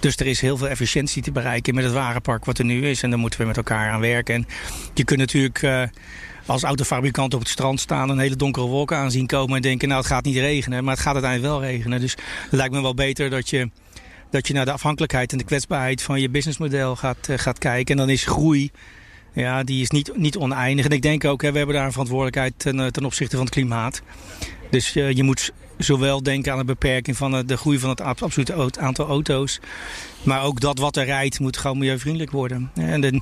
[0.00, 3.02] Dus er is heel veel efficiëntie te bereiken met het wagenpark wat er nu is.
[3.02, 4.34] En daar moeten we met elkaar aan werken.
[4.34, 4.46] En
[4.94, 5.62] je kunt natuurlijk...
[5.62, 5.82] Uh,
[6.46, 10.00] als autofabrikant op het strand staan een hele donkere wolk aanzien komen en denken, nou
[10.00, 12.00] het gaat niet regenen, maar het gaat uiteindelijk wel regenen.
[12.00, 13.70] Dus het lijkt me wel beter dat je,
[14.30, 17.94] dat je naar de afhankelijkheid en de kwetsbaarheid van je businessmodel gaat, uh, gaat kijken.
[17.94, 18.70] En dan is groei,
[19.32, 20.84] ja, die is niet, niet oneindig.
[20.84, 23.54] En ik denk ook, hè, we hebben daar een verantwoordelijkheid ten, ten opzichte van het
[23.54, 24.02] klimaat.
[24.70, 28.70] Dus uh, je moet zowel denken aan de beperking van de groei van het absolute
[28.78, 29.60] aantal auto's.
[30.22, 32.70] Maar ook dat wat er rijdt moet gewoon milieuvriendelijk worden.
[32.74, 33.20] En de,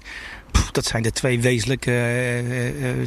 [0.52, 1.90] pff, dat zijn de twee wezenlijke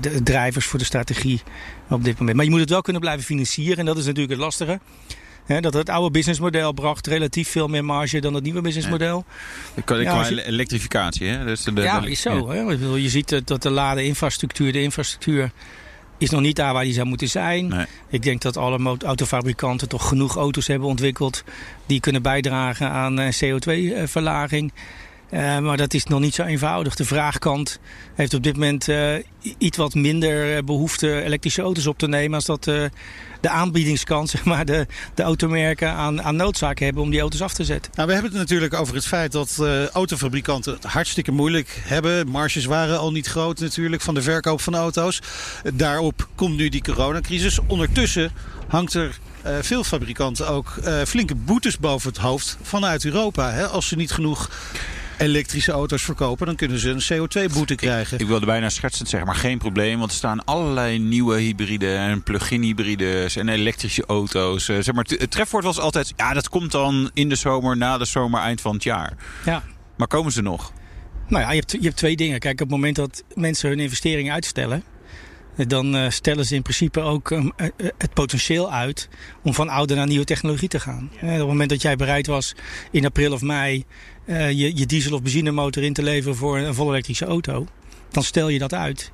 [0.02, 1.42] de drijvers voor de strategie
[1.90, 2.36] op dit moment.
[2.36, 3.78] Maar je moet het wel kunnen blijven financieren.
[3.78, 4.80] En dat is natuurlijk het lastige.
[5.46, 9.26] He, dat het oude businessmodel bracht relatief veel meer marge dan het nieuwe businessmodel.
[9.76, 9.82] Ja.
[9.82, 10.46] Qua, ja, je...
[10.46, 11.46] elektrificatie, hè?
[11.46, 12.54] Dus de, de, ja, is zo.
[12.54, 12.66] Ja.
[12.66, 12.96] Hè?
[12.96, 15.52] Je ziet dat de ladeinfrastructuur, de infrastructuur
[16.18, 17.68] is nog niet daar waar die zou moeten zijn.
[17.68, 17.86] Nee.
[18.10, 21.44] Ik denk dat alle autofabrikanten toch genoeg auto's hebben ontwikkeld
[21.86, 24.72] die kunnen bijdragen aan CO2-verlaging.
[25.32, 26.96] Uh, maar dat is nog niet zo eenvoudig.
[26.96, 27.80] De vraagkant
[28.16, 29.16] heeft op dit moment uh,
[29.58, 34.66] iets wat minder behoefte elektrische auto's op te nemen als dat de aanbiedingskant, zeg maar,
[34.66, 37.92] de, de automerken aan, aan noodzaak hebben om die auto's af te zetten.
[37.96, 39.64] Nou, we hebben het natuurlijk over het feit dat
[39.94, 42.28] autofabrikanten het hartstikke moeilijk hebben.
[42.28, 45.22] Marges waren al niet groot natuurlijk van de verkoop van auto's.
[45.74, 47.60] Daarop komt nu die coronacrisis.
[47.68, 48.32] Ondertussen
[48.68, 49.20] hangt er
[49.62, 50.74] veel fabrikanten ook
[51.06, 53.52] flinke boetes boven het hoofd vanuit Europa.
[53.52, 53.68] Hè?
[53.68, 54.50] Als ze niet genoeg
[55.18, 58.14] elektrische auto's verkopen, dan kunnen ze een CO2-boete krijgen.
[58.14, 60.00] Ik, ik, wilde bijna schertsend zeggen, maar geen probleem.
[60.00, 64.68] Want er staan allerlei nieuwe hybride en plug-in hybrides en elektrische auto's.
[64.68, 67.98] Uh, zeg maar, het trefwoord was altijd, ja, dat komt dan in de zomer, na
[67.98, 69.14] de zomer, eind van het jaar.
[69.46, 69.64] Ja.
[69.98, 70.74] Maar komen ze nog?
[71.28, 72.40] Nou ja, je hebt, je hebt twee dingen.
[72.40, 74.84] Kijk, op het moment dat mensen hun investeringen uitstellen
[75.66, 79.10] dan uh, stellen ze in principe ook um, uh, het potentieel uit
[79.44, 81.10] om van oude naar nieuwe technologie te gaan.
[81.14, 82.56] Op het moment dat jij bereid was
[82.92, 83.86] in april of mei
[84.28, 87.68] uh, je, je diesel- of benzinemotor in te leveren voor een volle elektrische auto,
[88.12, 89.12] dan stel je dat uit.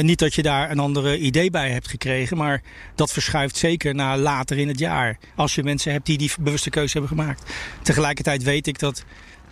[0.00, 2.62] niet dat je daar een andere idee bij hebt gekregen, maar
[2.94, 5.18] dat verschuift zeker naar later in het jaar.
[5.36, 7.52] Als je mensen hebt die die bewuste keuze hebben gemaakt.
[7.82, 9.04] Tegelijkertijd weet ik dat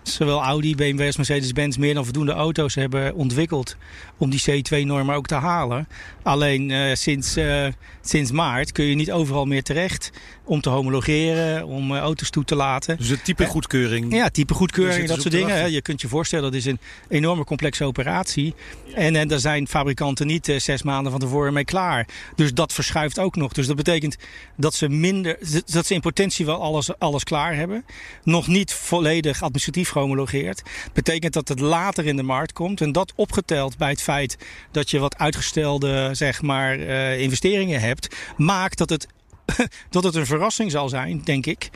[0.03, 3.77] zowel Audi, BMW als Mercedes-Benz meer dan voldoende auto's hebben ontwikkeld
[4.17, 5.89] om die C2-normen ook te halen.
[6.23, 7.67] Alleen uh, sinds, uh,
[8.01, 10.11] sinds maart kun je niet overal meer terecht
[10.45, 12.97] om te homologeren, om uh, auto's toe te laten.
[12.97, 14.15] Dus een type goedkeuring?
[14.15, 15.71] Ja, type goedkeuring, dat soort dingen.
[15.71, 18.55] Je kunt je voorstellen, dat is een enorme complexe operatie.
[18.95, 22.07] En, en daar zijn fabrikanten niet zes maanden van tevoren mee klaar.
[22.37, 23.53] Dus dat verschuift ook nog.
[23.53, 24.17] Dus dat betekent
[24.57, 27.85] dat ze minder, dat ze in potentie wel alles, alles klaar hebben.
[28.23, 30.63] Nog niet volledig administratief gehomologeerd.
[30.93, 32.81] Betekent dat het later in de markt komt.
[32.81, 34.39] En dat opgeteld bij het feit
[34.71, 39.07] dat je wat uitgestelde zeg maar, uh, investeringen hebt, maakt dat het,
[39.91, 41.71] dat het een verrassing zal zijn, denk ik.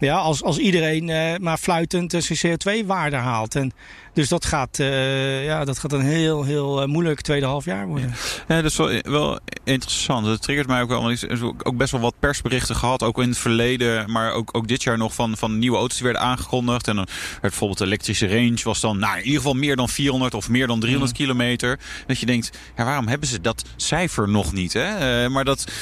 [0.00, 3.54] Ja, als, als iedereen uh, maar fluitend zijn CO2-waarde haalt.
[3.54, 3.72] En
[4.12, 8.14] dus dat gaat, uh, ja, dat gaat een heel, heel moeilijk tweede half jaar worden.
[8.48, 10.26] Ja, dat is wel, wel interessant.
[10.26, 11.02] Dat triggert mij ook wel.
[11.02, 13.02] Want ik heb ook best wel wat persberichten gehad.
[13.02, 16.06] Ook in het verleden, maar ook, ook dit jaar nog van, van nieuwe auto's die
[16.06, 16.88] werden aangekondigd.
[16.88, 19.88] En dan werd bijvoorbeeld de elektrische range was dan nou, in ieder geval meer dan
[19.88, 21.18] 400 of meer dan 300 mm.
[21.18, 21.78] kilometer.
[22.06, 24.72] Dat je denkt, ja, waarom hebben ze dat cijfer nog niet?
[24.72, 25.24] Hè?
[25.24, 25.72] Uh, maar dat,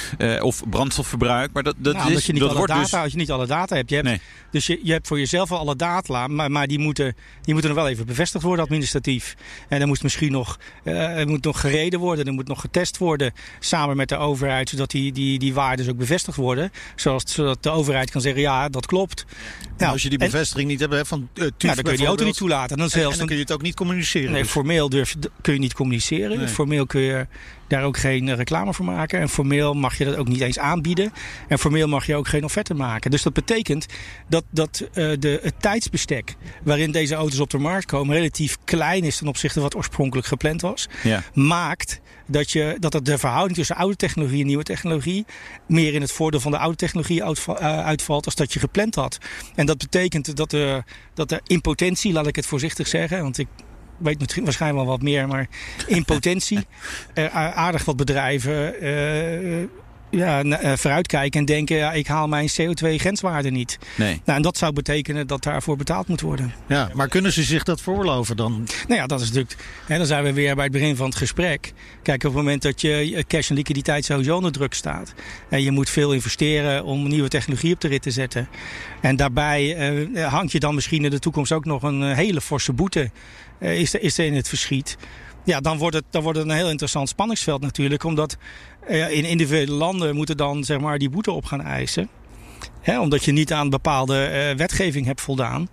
[0.40, 1.52] of brandstofverbruik.
[1.52, 3.02] Maar dat, dat nou, is, je niet dat alle wordt data, dus...
[3.02, 3.88] Als je niet alle data hebt.
[3.88, 4.07] Je hebt
[4.50, 7.70] Dus je, je hebt voor jezelf al alle data, maar, maar die, moeten, die moeten
[7.70, 9.36] nog wel even bevestigd worden administratief.
[9.68, 13.32] En dan moet misschien nog, uh, moet nog gereden worden, er moet nog getest worden
[13.58, 16.72] samen met de overheid, zodat die, die, die waarden ook bevestigd worden.
[16.96, 19.26] Zoals, zodat de overheid kan zeggen, ja, dat klopt.
[19.78, 21.92] Nou, als je die bevestiging en, niet hebt hè, van uh, TUF nou, dan kun
[21.92, 22.76] je die auto niet toelaten.
[22.76, 24.32] Dan, zelfs, en dan kun je het ook niet communiceren.
[24.32, 24.50] Nee, dus.
[24.50, 26.38] formeel durf, kun je niet communiceren.
[26.38, 26.48] Nee.
[26.48, 27.26] Formeel kun je
[27.68, 29.20] daar ook geen reclame voor maken.
[29.20, 31.12] En formeel mag je dat ook niet eens aanbieden.
[31.48, 33.10] En formeel mag je ook geen offerte maken.
[33.10, 33.86] Dus dat betekent
[34.28, 39.04] dat, dat uh, de, het tijdsbestek waarin deze auto's op de markt komen relatief klein
[39.04, 40.88] is ten opzichte van wat oorspronkelijk gepland was.
[41.02, 41.22] Ja.
[41.32, 45.26] Maakt dat, je, dat het de verhouding tussen oude technologie en nieuwe technologie
[45.66, 47.24] meer in het voordeel van de oude technologie
[47.60, 49.18] uitvalt als dat je gepland had.
[49.54, 50.82] En dat betekent dat de,
[51.14, 53.48] dat de impotentie, laat ik het voorzichtig zeggen, want ik
[53.96, 55.48] weet misschien waarschijnlijk wel wat meer, maar
[55.86, 56.66] in potentie
[57.14, 59.68] uh, aardig wat bedrijven uh,
[60.10, 63.78] ja, uh, vooruitkijken en denken: ja, ik haal mijn CO2-grenswaarde niet.
[63.94, 64.20] Nee.
[64.24, 66.54] Nou, en dat zou betekenen dat daarvoor betaald moet worden.
[66.66, 68.66] Ja, maar kunnen ze zich dat veroorloven dan?
[68.88, 69.56] Nou ja, dat is natuurlijk.
[69.86, 71.72] Hè, dan zijn we weer bij het begin van het gesprek.
[72.02, 75.14] Kijk, op het moment dat je cash en liquiditeit sowieso onder druk staat.
[75.48, 78.48] en je moet veel investeren om nieuwe technologie op de rit te zetten.
[79.00, 82.72] en daarbij uh, hangt je dan misschien in de toekomst ook nog een hele forse
[82.72, 83.10] boete.
[83.60, 84.96] Uh, is, er, is er in het verschiet.
[85.44, 88.04] Ja, dan wordt, het, dan wordt het een heel interessant spanningsveld natuurlijk.
[88.04, 88.36] Omdat
[88.88, 92.08] in individuele landen moeten dan zeg maar, die boete op gaan eisen.
[93.00, 95.68] Omdat je niet aan bepaalde uh, wetgeving hebt voldaan.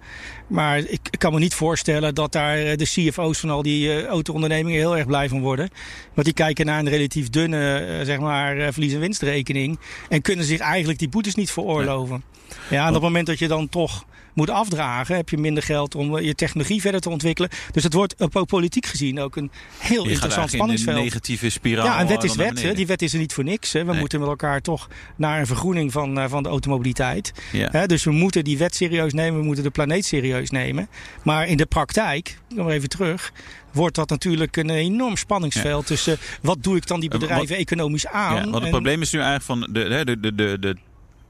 [0.47, 4.80] Maar ik, kan me niet voorstellen dat daar de CFO's van al die uh, auto-ondernemingen
[4.80, 5.69] heel erg blij van worden.
[6.13, 9.80] Want die kijken naar een relatief dunne zeg maar, verlies- en winstrekening.
[10.10, 12.23] En kunnen zich eigenlijk die boetes niet veroorloven.
[12.69, 14.05] Ja, en op het moment dat je dan toch
[14.36, 17.49] moet afdragen, heb je minder geld om je technologie verder te ontwikkelen.
[17.71, 20.97] Dus het wordt ook politiek gezien ook een heel je interessant spanningsveld.
[20.97, 21.86] een negatieve spiraal.
[21.86, 22.62] Ja, en wet is wet.
[22.62, 22.73] Hè?
[22.73, 23.73] Die wet is er niet voor niks.
[23.73, 23.84] Hè?
[23.84, 23.99] We nee.
[23.99, 27.34] moeten met elkaar toch naar een vergroening van, uh, van de automobiliteit.
[27.51, 27.69] Ja.
[27.71, 27.86] Hè?
[27.86, 30.88] Dus we moeten die wet serieus nemen, we moeten de planeet serieus nemen.
[31.23, 33.31] Maar in de praktijk, kom even terug,
[33.71, 35.88] wordt dat natuurlijk een enorm spanningsveld ja.
[35.88, 38.36] tussen wat doe ik dan die bedrijven wat, economisch aan.
[38.36, 40.75] Ja, want het en, probleem is nu eigenlijk van de, de, de, de, de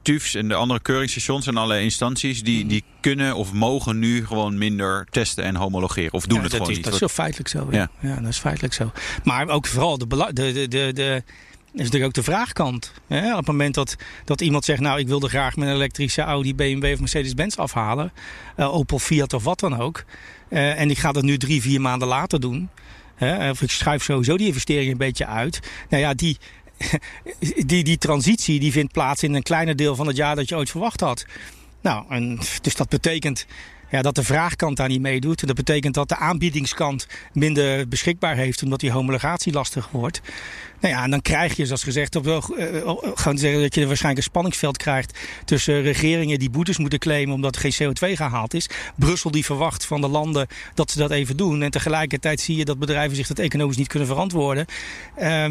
[0.06, 4.58] TUF's en de andere keuringsstations en alle instanties, die, die kunnen of mogen nu gewoon
[4.58, 6.12] minder testen en homologeren.
[6.12, 6.84] Of doen ja, het dat gewoon is, niet.
[6.84, 7.68] Dat is zo feitelijk zo.
[7.70, 7.90] Ja.
[8.00, 8.14] ja.
[8.20, 8.92] dat is feitelijk zo.
[9.24, 11.22] Maar ook vooral de, de, de, de, de
[11.76, 12.92] is natuurlijk ook de vraagkant.
[13.06, 13.30] Hè?
[13.30, 16.92] Op het moment dat, dat iemand zegt, nou ik wilde graag mijn elektrische Audi, BMW
[16.92, 18.12] of Mercedes-Benz afhalen.
[18.56, 20.04] Uh, Opel, Fiat of wat dan ook.
[20.48, 22.68] Uh, en ik ga dat nu drie, vier maanden later doen.
[23.14, 23.50] Hè?
[23.50, 25.60] Of ik schuif sowieso die investering een beetje uit.
[25.88, 26.38] Nou ja, die,
[27.66, 30.56] die, die transitie die vindt plaats in een kleiner deel van het jaar dat je
[30.56, 31.26] ooit verwacht had.
[31.80, 33.46] Nou, en, dus dat betekent
[33.90, 35.46] ja, dat de vraagkant daar niet meedoet.
[35.46, 40.20] Dat betekent dat de aanbiedingskant minder beschikbaar heeft, omdat die homologatie lastig wordt.
[40.80, 42.38] Nou ja, en dan krijg je, zoals gezegd, op uh,
[43.14, 47.54] gaan zeggen dat je waarschijnlijk een spanningsveld krijgt tussen regeringen die boetes moeten claimen omdat
[47.54, 48.68] er geen CO2 gehaald is.
[48.96, 51.62] Brussel die verwacht van de landen dat ze dat even doen.
[51.62, 54.66] En tegelijkertijd zie je dat bedrijven zich dat economisch niet kunnen verantwoorden.
[55.18, 55.46] Uh,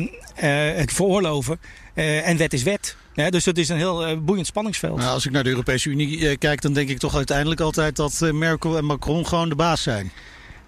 [0.75, 1.59] het veroorloven.
[1.93, 2.95] Uh, en wet is wet.
[3.15, 4.97] Ja, dus dat is een heel uh, boeiend spanningsveld.
[4.97, 7.95] Nou, als ik naar de Europese Unie uh, kijk, dan denk ik toch uiteindelijk altijd
[7.95, 10.11] dat uh, Merkel en Macron gewoon de baas zijn.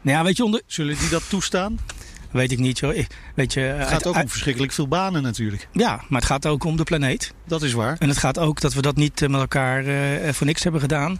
[0.02, 0.62] Nou ja, weet je, onder...
[0.66, 1.80] Zullen die dat toestaan?
[2.32, 2.80] Weet ik niet.
[2.80, 2.96] Hoor.
[3.36, 5.68] Weet je, het gaat ook om verschrikkelijk veel banen natuurlijk.
[5.72, 7.34] Ja, maar het gaat ook om de planeet.
[7.48, 7.96] Dat is waar.
[8.00, 9.84] En het gaat ook dat we dat niet met elkaar
[10.34, 11.20] voor niks hebben gedaan.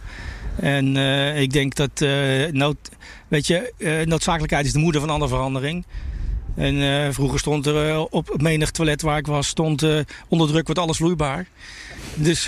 [0.56, 0.96] En
[1.36, 2.00] ik denk dat
[2.52, 2.76] nood,
[3.28, 3.72] weet je,
[4.04, 5.84] noodzakelijkheid is de moeder van alle verandering.
[6.58, 10.48] En uh, vroeger stond er uh, op menig toilet waar ik was, stond uh, onder
[10.48, 11.46] druk wordt alles vloeibaar.
[12.14, 12.46] Dus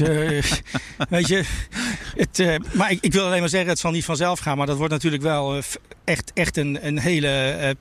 [1.08, 1.44] weet je,
[2.16, 4.56] het, maar ik, ik, wil alleen maar zeggen, het zal niet vanzelf gaan.
[4.56, 5.60] Maar dat wordt natuurlijk wel
[6.04, 7.76] echt, echt een, een hele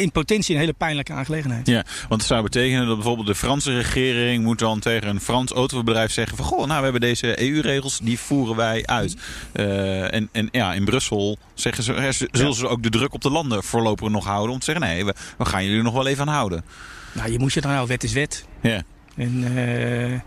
[0.00, 1.66] in potentie een hele pijnlijke aangelegenheid.
[1.66, 5.52] Ja, want het zou betekenen dat bijvoorbeeld de Franse regering moet dan tegen een Frans
[5.52, 9.16] autobedrijf zeggen van goh, nou we hebben deze EU-regels, die voeren wij uit.
[9.52, 13.30] Uh, en, en ja, in Brussel zeggen ze, zullen ze ook de druk op de
[13.30, 16.28] landen voorlopig nog houden om te zeggen nee, we, we gaan jullie nog wel even
[16.28, 16.64] aan houden.
[17.12, 18.44] Nou, je moet je dan nou, wet is wet.
[18.60, 18.82] Ja.
[19.16, 20.20] En uh,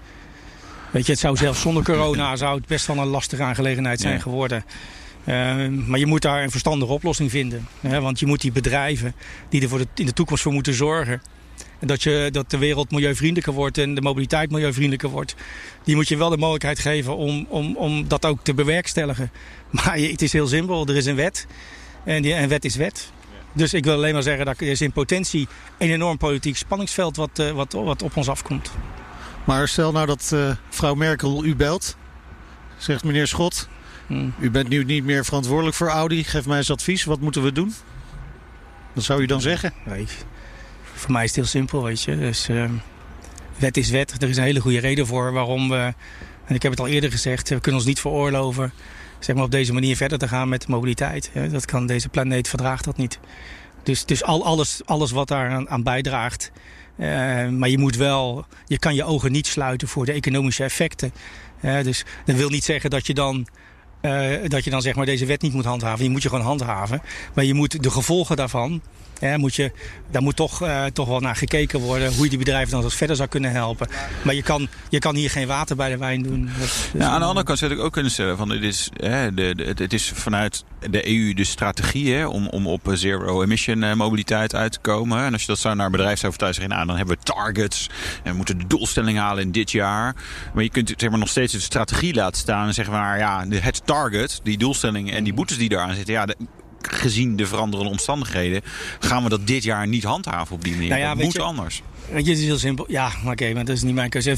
[0.92, 4.14] weet je, het zou zelfs zonder corona zou het best wel een lastige aangelegenheid zijn
[4.14, 4.20] ja.
[4.20, 4.64] geworden.
[5.26, 7.68] Uh, maar je moet daar een verstandige oplossing vinden.
[7.82, 8.02] Hè?
[8.02, 9.16] Want je moet die bedrijven
[9.50, 11.22] die er voor in de toekomst voor moeten zorgen.
[11.80, 15.36] En dat, je, dat de wereld milieuvriendelijker wordt en de mobiliteit milieuvriendelijker wordt.
[15.84, 19.32] Die moet je wel de mogelijkheid geven om, om, om dat ook te bewerkstelligen.
[19.70, 20.88] Maar het is heel simpel.
[20.88, 21.48] Er is een wet.
[22.04, 23.12] En, die, en wet is wet.
[23.54, 27.16] Dus ik wil alleen maar zeggen dat er is in potentie een enorm politiek spanningsveld
[27.16, 28.72] wat, uh, wat, wat op ons afkomt.
[29.44, 31.98] Maar stel nou dat uh, mevrouw Merkel u belt.
[32.78, 33.68] Zegt meneer Schot,
[34.40, 36.24] U bent nu niet meer verantwoordelijk voor Audi.
[36.24, 37.04] Geef mij eens advies.
[37.04, 37.74] Wat moeten we doen?
[38.94, 39.74] Wat zou u dan zeggen?
[40.94, 42.18] Voor mij is het heel simpel, weet je.
[42.18, 42.70] Dus, uh,
[43.58, 44.22] wet is wet.
[44.22, 45.94] Er is een hele goede reden voor waarom we
[46.46, 48.74] En ik heb het al eerder gezegd, we kunnen ons niet veroorloven
[49.20, 51.32] zeg maar, op deze manier verder te gaan met de mobiliteit.
[51.52, 53.20] Dat kan, deze planeet verdraagt dat niet.
[53.84, 56.52] Dus, dus al, alles, alles wat daar aan, bijdraagt.
[56.98, 57.08] Uh,
[57.50, 61.14] maar je moet wel, je kan je ogen niet sluiten voor de economische effecten.
[61.62, 63.48] Dus dat wil niet zeggen dat je dan
[64.48, 66.04] dat je dan zeg maar deze wet niet moet handhaven.
[66.04, 67.02] Je moet je gewoon handhaven.
[67.34, 68.82] Maar je moet de gevolgen daarvan
[69.30, 69.72] ja, moet je,
[70.12, 72.94] daar moet toch, uh, toch wel naar gekeken worden hoe je die bedrijven dan wat
[72.94, 73.88] verder zou kunnen helpen.
[74.22, 76.50] Maar je kan, je kan hier geen water bij de wijn doen.
[76.94, 79.74] ja, aan de andere kant zou ik ook kunnen stellen: van het, is, hè, de,
[79.76, 84.72] het is vanuit de EU de strategie hè, om, om op zero-emission uh, mobiliteit uit
[84.72, 85.24] te komen.
[85.24, 87.24] En als je dat zou naar een bedrijf zou vertellen, zeggen, nou, dan hebben we
[87.24, 87.90] targets
[88.24, 90.16] en we moeten de doelstelling halen in dit jaar.
[90.54, 93.46] Maar je kunt zeg maar, nog steeds de strategie laten staan en zeggen, maar ja,
[93.50, 96.28] het target, die doelstellingen en die boetes die daaraan zitten, ja,
[96.92, 98.62] gezien de veranderende omstandigheden,
[99.00, 100.90] gaan we dat dit jaar niet handhaven op die manier.
[100.90, 101.82] Nou ja, dat moet anders.
[102.12, 102.86] Weet je, het is heel simpel.
[102.88, 104.38] Ja, oké, okay, maar dat is niet mijn keuze.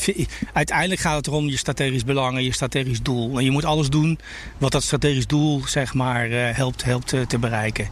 [0.54, 3.38] Uiteindelijk gaat het erom je strategisch belangen, je strategisch doel.
[3.38, 4.20] En je moet alles doen
[4.58, 7.90] wat dat strategisch doel, zeg maar, uh, helpt, helpt uh, te bereiken.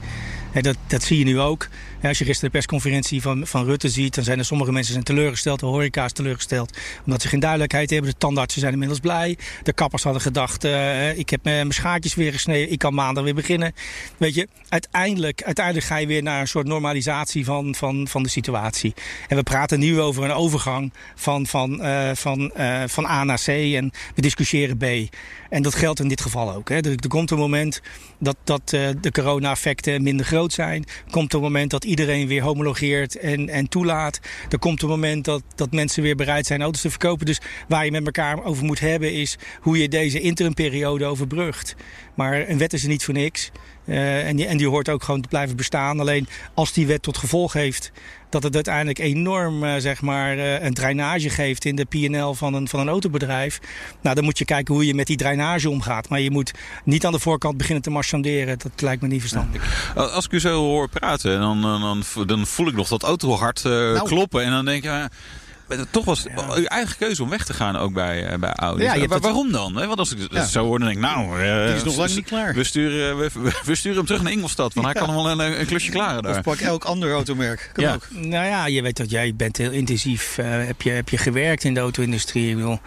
[0.53, 1.67] En dat, dat zie je nu ook.
[2.09, 5.05] Als je gisteren de persconferentie van, van Rutte ziet, dan zijn er sommige mensen zijn
[5.05, 5.59] teleurgesteld.
[5.59, 6.77] De horeca is teleurgesteld.
[7.05, 8.09] Omdat ze geen duidelijkheid hebben.
[8.09, 9.37] De tandartsen zijn inmiddels blij.
[9.63, 12.71] De kappers hadden gedacht, uh, ik heb mijn schaartjes weer gesneden.
[12.71, 13.73] Ik kan maandag weer beginnen.
[14.17, 18.29] Weet je, uiteindelijk, uiteindelijk ga je weer naar een soort normalisatie van, van, van de
[18.29, 18.93] situatie.
[19.27, 22.51] En we praten nu over een overgang van, van, uh, van,
[22.85, 23.47] van A naar C.
[23.47, 24.83] En we discussiëren B.
[25.49, 26.69] En dat geldt in dit geval ook.
[26.69, 26.75] Hè.
[26.75, 27.81] Er, komt een moment
[28.19, 30.85] dat, dat de corona-effecten minder groot zijn.
[31.09, 34.19] Komt een moment dat iedereen weer homologeert en, en toelaat.
[34.49, 37.25] Er komt een moment dat, dat mensen weer bereid zijn auto's te verkopen.
[37.25, 41.75] Dus waar je met elkaar over moet hebben is hoe je deze interimperiode overbrugt.
[42.15, 43.51] Maar een wet is er niet voor niks.
[43.85, 45.99] Uh, en, die, en die hoort ook gewoon te blijven bestaan.
[45.99, 47.91] Alleen als die wet tot gevolg heeft
[48.33, 52.53] dat het uiteindelijk enorm uh, zeg maar, uh, een drainage geeft in de PNL van
[52.53, 53.59] een, van een autobedrijf.
[54.01, 56.09] Nou, dan moet je kijken hoe je met die drainage omgaat.
[56.09, 56.51] Maar je moet
[56.83, 58.57] niet aan de voorkant beginnen te marchanderen.
[58.59, 59.91] Dat lijkt me niet verstandig.
[59.95, 60.01] Ja.
[60.01, 64.07] Als ik u zo hoor praten, dan, dan, dan voel ik nog dat autohart nou.
[64.07, 64.43] kloppen.
[64.43, 65.09] En dan denk je
[65.89, 66.55] toch was ja.
[66.55, 68.83] uw eigen keuze om weg te gaan ook bij, uh, bij Audi.
[68.83, 69.73] Ja, maar waarom dan?
[69.73, 70.45] Want als ik ja.
[70.45, 71.43] zo hoor, dan denk ik, nou...
[71.43, 72.53] Uh, Die is nog lang niet klaar.
[72.53, 73.29] We sturen, we,
[73.65, 76.37] we, sturen hem terug naar Ingolstad, want hij kan wel een, een, klusje klaren daar.
[76.37, 77.69] Of pak elk ander automerk.
[77.73, 78.07] Kan ook.
[78.09, 81.63] Nou ja, je weet dat jij bent heel intensief, uh, heb, je, heb je gewerkt
[81.63, 82.49] in de auto-industrie.
[82.49, 82.79] Ik, bedoel,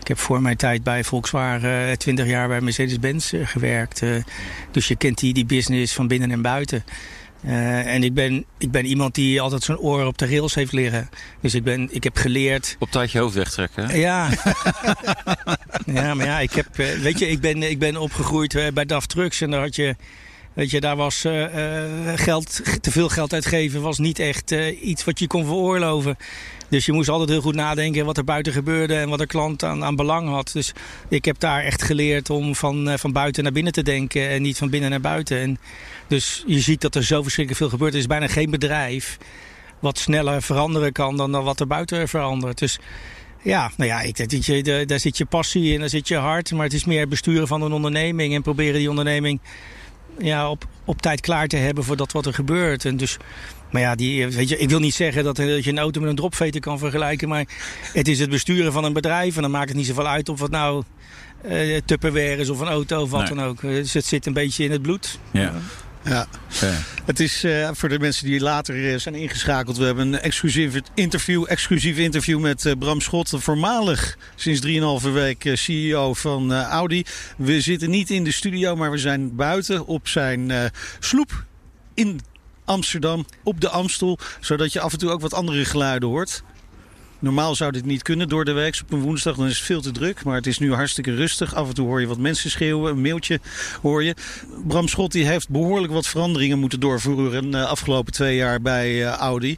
[0.00, 4.02] ik heb voor mijn tijd bij Volkswagen 20 jaar bij Mercedes-Benz gewerkt.
[4.70, 6.84] dus je kent die, die business van binnen en buiten.
[7.44, 10.72] Uh, en ik ben, ik ben iemand die altijd zijn oren op de rails heeft
[10.72, 11.08] liggen.
[11.40, 12.76] Dus ik, ben, ik heb geleerd...
[12.78, 14.28] Op tijd je hoofd wegtrekken, Ja.
[15.94, 16.76] ja, maar ja, ik heb...
[16.76, 19.96] Weet je, ik ben, ik ben opgegroeid bij DAF Trucks en daar had je...
[20.52, 21.44] Weet je, daar was uh,
[22.14, 26.16] geld, te veel geld uitgeven was niet echt uh, iets wat je kon veroorloven.
[26.70, 29.64] Dus je moest altijd heel goed nadenken wat er buiten gebeurde en wat de klant
[29.64, 30.50] aan, aan belang had.
[30.52, 30.72] Dus
[31.08, 34.58] ik heb daar echt geleerd om van, van buiten naar binnen te denken en niet
[34.58, 35.38] van binnen naar buiten.
[35.38, 35.58] En
[36.06, 37.92] dus je ziet dat er zo verschrikkelijk veel gebeurt.
[37.92, 39.18] Er is bijna geen bedrijf
[39.80, 42.58] wat sneller veranderen kan dan, wat er buiten verandert.
[42.58, 42.78] Dus
[43.42, 46.52] ja, nou ja, ik, dat je, daar zit je passie in, daar zit je hart.
[46.52, 49.40] Maar het is meer besturen van een onderneming en proberen die onderneming
[50.20, 52.84] ja, op, op tijd klaar te hebben voor dat wat er gebeurt.
[52.84, 53.16] En dus,
[53.70, 56.10] maar ja, die, weet je, ik wil niet zeggen dat, dat je een auto met
[56.10, 57.28] een dropveter kan vergelijken.
[57.28, 57.44] Maar
[57.92, 59.36] het is het besturen van een bedrijf.
[59.36, 60.82] En dan maakt het niet zoveel uit of het nou
[61.46, 63.60] uh, Tupperware is of een auto of wat dan ook.
[63.60, 65.18] Dus het zit een beetje in het bloed.
[65.30, 65.54] Ja.
[66.04, 66.26] Ja.
[66.60, 66.72] ja.
[67.04, 69.76] Het is uh, voor de mensen die later uh, zijn ingeschakeld.
[69.76, 73.32] We hebben een exclusief interview, exclusief interview met uh, Bram Schot.
[73.36, 74.66] Voormalig sinds
[75.04, 77.04] 3,5 week CEO van Audi.
[77.36, 80.52] We zitten niet in de studio, maar we zijn buiten op zijn
[80.98, 81.44] sloep
[81.94, 82.20] in
[82.64, 83.26] Amsterdam.
[83.42, 84.18] Op de Amstel.
[84.40, 86.42] Zodat je af en toe ook wat andere geluiden hoort.
[87.20, 88.80] Normaal zou dit niet kunnen door de week.
[88.82, 90.24] Op een woensdag dan is het veel te druk.
[90.24, 91.54] Maar het is nu hartstikke rustig.
[91.54, 92.92] Af en toe hoor je wat mensen schreeuwen.
[92.92, 93.40] Een mailtje
[93.82, 94.14] hoor je.
[94.66, 98.92] Bram Schot die heeft behoorlijk wat veranderingen moeten doorvoeren de eh, afgelopen twee jaar bij
[98.94, 99.56] uh, Audi.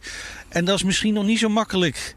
[0.48, 2.14] En dat is misschien nog niet zo makkelijk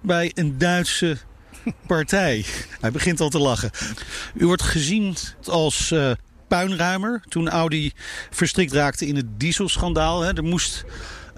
[0.00, 1.16] bij een Duitse
[1.86, 2.44] partij.
[2.80, 3.70] Hij begint al te lachen.
[4.34, 6.10] U wordt gezien als uh,
[6.48, 7.92] puinruimer toen Audi
[8.30, 10.20] verstrikt raakte in het dieselschandaal.
[10.20, 10.36] Hè.
[10.36, 10.84] Er moest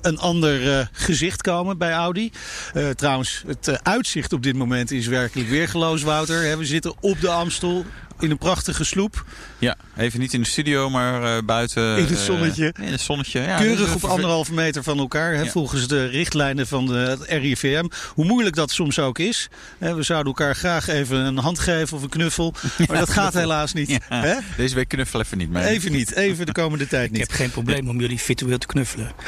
[0.00, 2.30] een ander uh, gezicht komen bij Audi.
[2.74, 6.58] Uh, trouwens, het uh, uitzicht op dit moment is werkelijk weergeloos, Wouter.
[6.58, 7.84] we zitten op de Amstel.
[8.22, 9.24] In een prachtige sloep.
[9.58, 11.96] Ja, even niet in de studio, maar uh, buiten.
[11.96, 12.74] In het zonnetje.
[12.80, 13.58] Uh, in het zonnetje, ja.
[13.58, 15.50] Keurig op anderhalve meter van elkaar, hè, ja.
[15.50, 17.86] volgens de richtlijnen van de, het RIVM.
[18.14, 19.48] Hoe moeilijk dat soms ook is.
[19.78, 22.54] Hè, we zouden elkaar graag even een hand geven of een knuffel.
[22.88, 23.88] Maar dat gaat helaas niet.
[23.88, 24.34] Ja, hè?
[24.56, 25.64] Deze week knuffel even niet mee.
[25.64, 27.22] Even niet, even de komende tijd niet.
[27.22, 29.12] Ik heb geen probleem om jullie virtueel te knuffelen.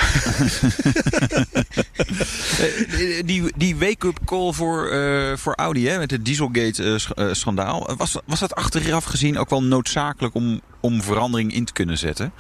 [3.24, 7.90] die die wake-up call voor, uh, voor Audi hè, met het Dieselgate-schandaal.
[7.96, 12.32] Was, was dat achteraf gezien ook wel noodzakelijk om, om verandering in te kunnen zetten?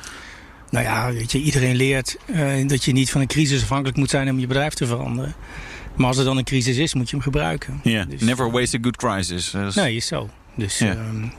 [0.70, 4.10] Nou ja, weet je, iedereen leert uh, dat je niet van een crisis afhankelijk moet
[4.10, 5.34] zijn om je bedrijf te veranderen.
[5.94, 7.80] Maar als er dan een crisis is, moet je hem gebruiken.
[7.82, 8.08] Yeah.
[8.08, 9.54] Dus, Never waste a good crisis.
[9.74, 10.30] Nee, is zo.
[10.56, 11.08] Dus yeah.
[11.08, 11.32] um,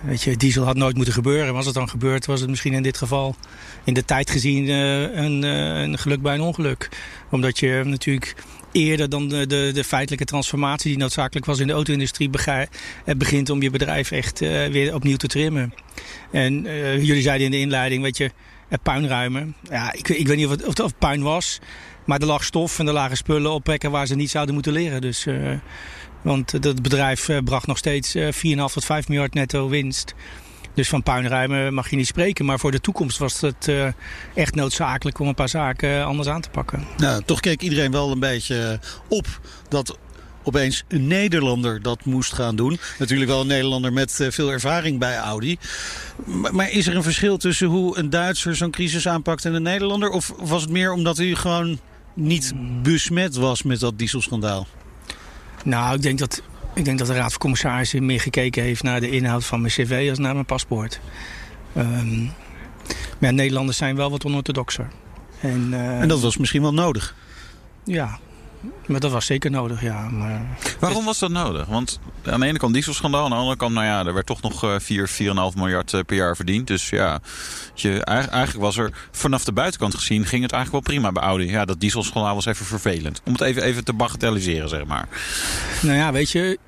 [0.00, 1.46] weet je, diesel had nooit moeten gebeuren.
[1.46, 3.36] Maar als het dan gebeurt, was het misschien in dit geval
[3.84, 6.88] in de tijd gezien uh, een, uh, een geluk bij een ongeluk.
[7.30, 8.34] Omdat je natuurlijk
[8.72, 12.30] eerder dan de, de, de, feitelijke transformatie die noodzakelijk was in de auto-industrie
[13.16, 15.74] begint om je bedrijf echt uh, weer opnieuw te trimmen.
[16.32, 18.30] En uh, jullie zeiden in de inleiding, weet je,
[18.82, 19.54] puinruimen.
[19.70, 21.58] Ja, ik, ik weet niet of het, of puin was,
[22.06, 25.00] maar er lag stof en er lagen spullen op waar ze niet zouden moeten leren.
[25.00, 25.26] Dus,
[26.22, 28.22] want het bedrijf bracht nog steeds 4,5
[28.72, 30.14] tot 5 miljard netto winst.
[30.78, 32.44] Dus van puinruimen mag je niet spreken.
[32.44, 33.86] Maar voor de toekomst was het uh,
[34.34, 36.86] echt noodzakelijk om een paar zaken anders aan te pakken.
[36.96, 39.26] Nou, toch keek iedereen wel een beetje op
[39.68, 39.98] dat
[40.42, 42.78] opeens een Nederlander dat moest gaan doen.
[42.98, 45.58] Natuurlijk wel een Nederlander met uh, veel ervaring bij Audi.
[46.24, 49.62] Maar, maar, is er een verschil tussen hoe een Duitser zo'n crisis aanpakt en een
[49.62, 50.10] Nederlander?
[50.10, 51.78] Of was het meer omdat u gewoon
[52.14, 52.52] niet
[52.82, 54.66] besmet was met dat dieselschandaal?
[55.64, 56.42] Nou, ik denk dat
[56.74, 59.72] ik denk dat de Raad van Commissarissen meer gekeken heeft naar de inhoud van mijn
[59.72, 61.00] cv als naar mijn paspoort.
[61.76, 62.30] Um,
[63.18, 64.88] maar Nederlanders zijn wel wat onorthodoxer.
[65.40, 67.14] En, uh, en dat was misschien wel nodig?
[67.84, 68.18] Ja,
[68.86, 70.08] maar dat was zeker nodig, ja.
[70.08, 70.46] Maar...
[70.80, 71.66] Waarom was dat nodig?
[71.66, 74.42] Want aan de ene kant dieselschandaal, aan de andere kant, nou ja, er werd toch
[74.42, 76.66] nog 4, 4,5 miljard per jaar verdiend.
[76.66, 77.20] Dus ja,
[77.74, 81.50] je, eigenlijk was er vanaf de buitenkant gezien, ging het eigenlijk wel prima bij Audi.
[81.50, 83.20] Ja, dat dieselschandaal was even vervelend.
[83.24, 85.08] Om het even, even te bagatelliseren, zeg maar.
[85.82, 86.58] Nou ja, weet je,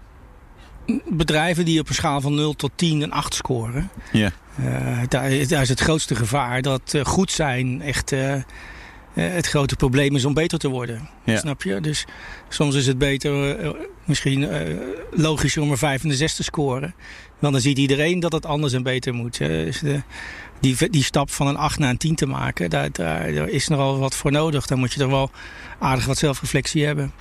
[1.08, 3.90] bedrijven die op een schaal van 0 tot 10 een 8 scoren.
[4.12, 4.30] Ja.
[4.60, 8.34] Uh, daar, daar, is het grootste gevaar dat goed zijn echt uh,
[9.14, 11.08] het grote probleem is om beter te worden.
[11.24, 11.38] Ja.
[11.38, 11.80] Snap je?
[11.80, 12.06] Dus
[12.48, 13.56] soms is het beter,
[14.04, 14.48] misschien
[15.10, 16.94] logischer om een 5 en een 6 te scoren.
[17.38, 19.38] Want dan ziet iedereen dat het anders en beter moet.
[19.38, 20.02] Dus de,
[20.60, 23.68] die, die stap van een 8 naar een 10 te maken, daar, daar, daar is
[23.68, 24.66] nogal wat voor nodig.
[24.66, 25.30] Dan moet je toch wel
[25.78, 27.12] aardig wat zelfreflectie hebben.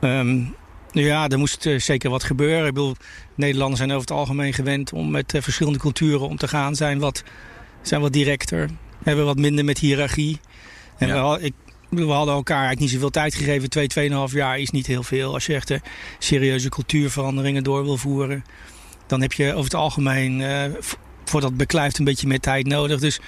[0.00, 0.54] Um,
[0.92, 2.66] ja, er moest zeker wat gebeuren.
[2.66, 2.94] Ik bedoel,
[3.34, 6.76] Nederlanders zijn over het algemeen gewend om met verschillende culturen om te gaan.
[6.76, 7.24] Zijn wat,
[7.82, 8.70] zijn wat directer,
[9.02, 10.40] hebben wat minder met hiërarchie.
[11.00, 11.30] En ja.
[11.30, 11.52] we, ik,
[11.88, 13.70] we hadden elkaar eigenlijk niet zoveel tijd gegeven.
[13.70, 15.32] Twee, tweeënhalf jaar is niet heel veel.
[15.32, 15.78] Als je echt uh,
[16.18, 18.44] serieuze cultuurveranderingen door wil voeren.
[19.06, 20.42] Dan heb je over het algemeen
[21.24, 23.00] voor dat beklijft een beetje meer tijd nodig.
[23.00, 23.20] Dus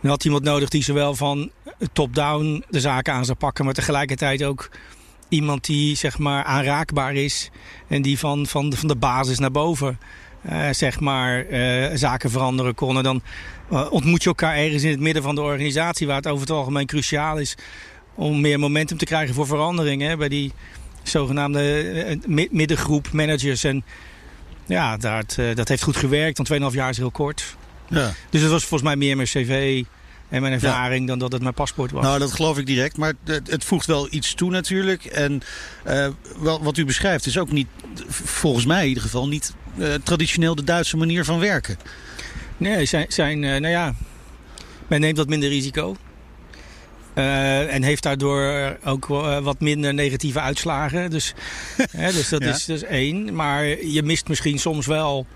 [0.00, 1.50] dan had iemand nodig die zowel van
[1.92, 3.64] top-down de zaken aan zou pakken.
[3.64, 4.70] Maar tegelijkertijd ook
[5.28, 7.50] iemand die zeg maar aanraakbaar is
[7.88, 9.98] en die van, van, de, van de basis naar boven
[10.50, 12.96] uh, zeg maar uh, zaken veranderen kon.
[12.96, 13.22] En dan
[13.72, 16.50] uh, ontmoet je elkaar ergens in het midden van de organisatie waar het over het
[16.50, 17.54] algemeen cruciaal is
[18.14, 20.52] om meer momentum te krijgen voor veranderingen bij die
[21.02, 22.18] zogenaamde
[22.50, 23.64] middengroep managers.
[23.64, 23.84] En
[24.66, 27.56] ja, dat, dat heeft goed gewerkt, want 2,5 jaar is heel kort.
[27.88, 28.12] Ja.
[28.30, 29.84] Dus het was volgens mij meer mijn cv
[30.28, 31.06] en mijn ervaring ja.
[31.06, 32.02] dan dat het mijn paspoort was.
[32.02, 32.96] Nou, dat geloof ik direct.
[32.96, 35.04] Maar het, het voegt wel iets toe natuurlijk.
[35.04, 35.42] En
[35.86, 36.08] uh,
[36.40, 37.66] wel, wat u beschrijft is ook niet,
[38.08, 41.78] volgens mij in ieder geval, niet uh, traditioneel de Duitse manier van werken.
[42.56, 43.94] Nee, zijn, zijn uh, nou ja,
[44.86, 45.96] men neemt wat minder risico.
[47.14, 49.06] en heeft daardoor ook
[49.42, 51.10] wat minder negatieve uitslagen.
[51.10, 51.34] Dus,
[51.76, 52.48] hè, dus dat, ja.
[52.48, 53.34] is, dat is één.
[53.34, 55.26] Maar je mist misschien soms wel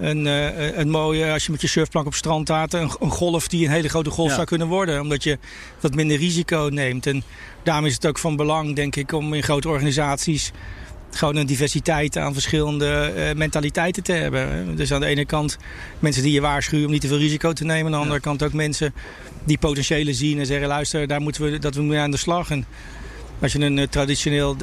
[0.00, 3.48] een, uh, een mooie, als je met je surfplank op strand staat, een, een, golf
[3.48, 4.34] die een hele grote golf ja.
[4.34, 5.00] zou kunnen worden.
[5.00, 5.38] Omdat je
[5.80, 7.06] wat minder risico neemt.
[7.06, 7.22] En
[7.62, 10.52] daarom is het ook van belang, denk ik, om in grote organisaties
[11.10, 14.76] gewoon een diversiteit aan verschillende uh, mentaliteiten te hebben.
[14.76, 15.58] Dus aan de ene kant
[15.98, 17.84] mensen die je waarschuwen om niet te veel risico te nemen.
[17.84, 18.94] Aan de andere kant ook mensen
[19.44, 22.50] die potentiële zien en zeggen, luister, daar moeten we, dat we mee aan de slag.
[22.50, 22.64] En
[23.40, 24.56] als je een uh, traditioneel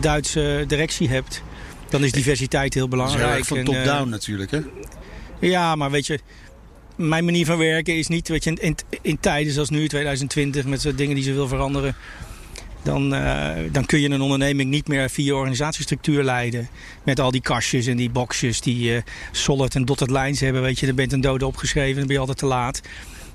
[0.00, 1.42] Duitse directie hebt
[1.90, 3.44] dan is diversiteit heel belangrijk.
[3.44, 4.60] van top-down uh, natuurlijk, hè?
[5.40, 6.18] Ja, maar weet je,
[6.96, 10.80] mijn manier van werken is niet, weet je, in, in tijden zoals nu, 2020, met
[10.80, 11.96] zo dingen die zoveel veranderen,
[12.82, 16.68] dan, uh, dan kun je een onderneming niet meer via organisatiestructuur leiden.
[17.04, 19.00] Met al die kastjes en die boxjes die uh,
[19.32, 22.20] solid en dotted lines hebben, weet je, dan bent een dode opgeschreven, dan ben je
[22.20, 22.80] altijd te laat.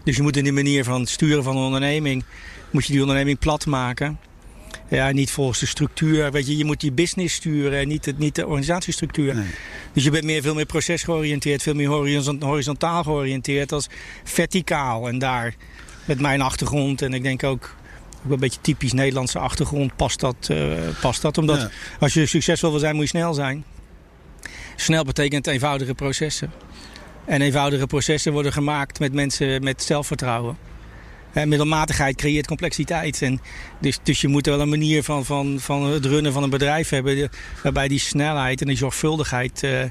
[0.03, 2.23] Dus je moet in die manier van sturen van een onderneming,
[2.71, 4.19] moet je die onderneming plat maken.
[4.97, 6.31] Ja, niet volgens de structuur.
[6.31, 9.35] Weet je, je moet die business sturen en niet, het, niet de organisatiestructuur.
[9.35, 9.45] Nee.
[9.93, 13.87] Dus je bent meer, veel meer procesgeoriënteerd, veel meer horizon- horizontaal georiënteerd als
[14.23, 15.07] verticaal.
[15.07, 15.55] En daar,
[16.05, 17.75] met mijn achtergrond en ik denk ook
[18.25, 20.35] ook een beetje typisch Nederlandse achtergrond, past dat.
[20.47, 20.57] eh,
[21.01, 21.37] past dat.
[21.37, 21.69] Omdat Ja.
[21.99, 23.63] als je succesvol wil zijn, moet je snel zijn.
[24.75, 26.51] Snel betekent eenvoudige processen.
[27.25, 30.57] En eenvoudige processen worden gemaakt met mensen met zelfvertrouwen.
[31.33, 33.21] Middelmatigheid creëert complexiteit.
[33.21, 33.39] En
[33.81, 36.89] dus, dus je moet wel een manier van, van, van het runnen van een bedrijf
[36.89, 37.29] hebben.
[37.63, 39.83] waarbij die snelheid en die zorgvuldigheid eh,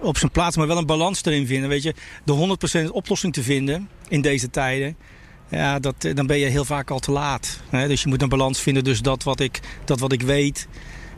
[0.00, 1.68] op zijn plaats, maar wel een balans erin vinden.
[1.68, 4.96] Weet je, de 100% oplossing te vinden in deze tijden.
[5.48, 7.60] Ja, dat, eh, dan ben je heel vaak al te laat.
[7.70, 7.88] Hè?
[7.88, 8.84] Dus je moet een balans vinden.
[8.84, 10.68] Dus dat wat ik, dat wat ik weet.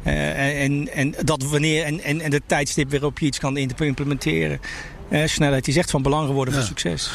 [0.03, 4.61] eh, en, en, dat wanneer, en, en, en de tijdstip waarop je iets kan implementeren.
[5.09, 6.61] Eh, snelheid is echt van belang geworden Ja.
[6.61, 7.11] voor succes.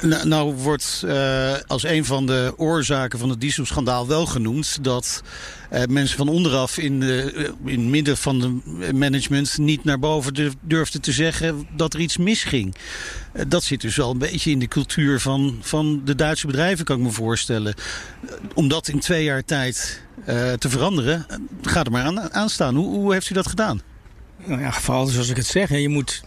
[0.00, 5.22] Nou, nou wordt eh, als een van de oorzaken van het dieselschandaal wel genoemd dat
[5.70, 9.98] eh, mensen van onderaf in, de, eh, in het midden van de management niet naar
[9.98, 12.74] boven durf- durfden te zeggen dat er iets misging.
[13.48, 16.96] Dat zit dus wel een beetje in de cultuur van, van de Duitse bedrijven, kan
[16.96, 17.74] ik me voorstellen.
[18.54, 20.02] Om dat in twee jaar tijd
[20.58, 22.74] te veranderen, eh, ga er maar aan, aan staan.
[22.74, 23.80] Hoe, hoe heeft u dat gedaan?
[24.44, 25.68] Nou ja, vooral zoals ik het zeg.
[25.70, 26.22] Je moet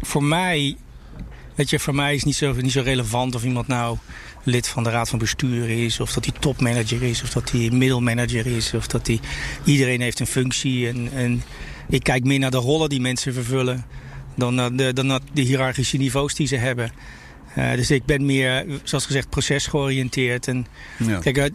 [0.00, 0.76] voor mij.
[1.54, 3.96] Weet je, voor mij is niet zo, niet zo relevant of iemand nou
[4.42, 6.00] lid van de raad van bestuur is.
[6.00, 7.22] Of dat hij topmanager is.
[7.22, 8.74] Of dat hij middelmanager is.
[8.74, 9.20] Of dat hij.
[9.64, 10.88] Iedereen heeft een functie.
[10.88, 11.42] En, en
[11.88, 13.84] ik kijk meer naar de rollen die mensen vervullen.
[14.36, 16.90] Dan naar de, dan naar de hiërarchische niveaus die ze hebben.
[17.54, 20.48] Eh, dus ik ben meer, zoals gezegd, procesgeoriënteerd.
[20.48, 20.66] En
[20.98, 21.18] Ja.
[21.18, 21.50] Kijk,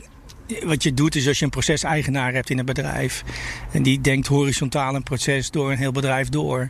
[0.64, 3.24] wat je doet is als je een proceseigenaar hebt in een bedrijf.
[3.72, 6.70] en die denkt horizontaal een proces door een heel bedrijf door.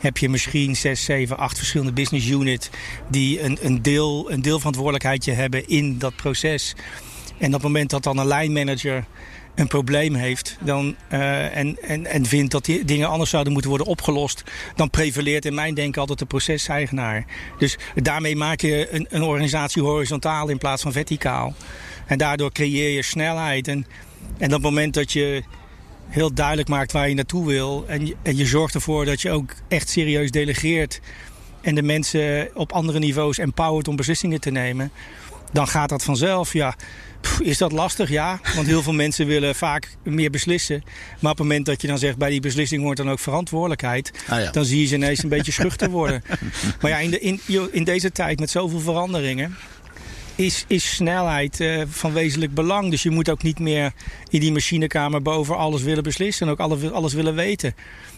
[0.00, 2.70] Heb je misschien zes, zeven, acht verschillende business units.
[3.08, 6.74] die een, een, deel, een deelverantwoordelijkheidje hebben in dat proces.
[7.38, 9.04] En op het moment dat dan een lijnmanager
[9.54, 13.70] een probleem heeft dan, eh, en, en, en vindt dat die dingen anders zouden moeten
[13.70, 14.42] worden opgelost,
[14.74, 17.24] dan prevaleert in mijn denken altijd de proceseigenaar.
[17.58, 21.54] Dus daarmee maak je een, een organisatie horizontaal in plaats van verticaal.
[22.06, 23.68] En daardoor creëer je snelheid.
[23.68, 23.86] En,
[24.38, 25.42] en op het moment dat je
[26.10, 29.30] heel duidelijk maakt waar je naartoe wil, en je, en je zorgt ervoor dat je
[29.30, 31.00] ook echt serieus delegeert
[31.60, 34.90] en de mensen op andere niveaus empowert om beslissingen te nemen,
[35.52, 36.52] dan gaat dat vanzelf.
[36.52, 36.74] Ja,
[37.20, 38.08] pff, is dat lastig?
[38.08, 40.82] Ja, want heel veel mensen willen vaak meer beslissen.
[41.20, 44.10] Maar op het moment dat je dan zegt bij die beslissing hoort dan ook verantwoordelijkheid,
[44.28, 44.50] Ah, ja.
[44.50, 46.22] dan zie je ze ineens een beetje schuchter worden.
[46.80, 47.40] Maar ja, in, de, in,
[47.70, 49.56] in deze tijd met zoveel veranderingen
[50.40, 52.90] is, is snelheid eh, van wezenlijk belang.
[52.90, 53.92] Dus je moet ook niet meer
[54.28, 57.74] in die machinekamer boven alles willen beslissen en ook alles, alles willen weten.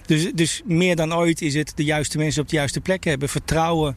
[0.06, 3.28] Dus, dus meer dan ooit is het de juiste mensen op de juiste plek hebben.
[3.28, 3.96] Vertrouwen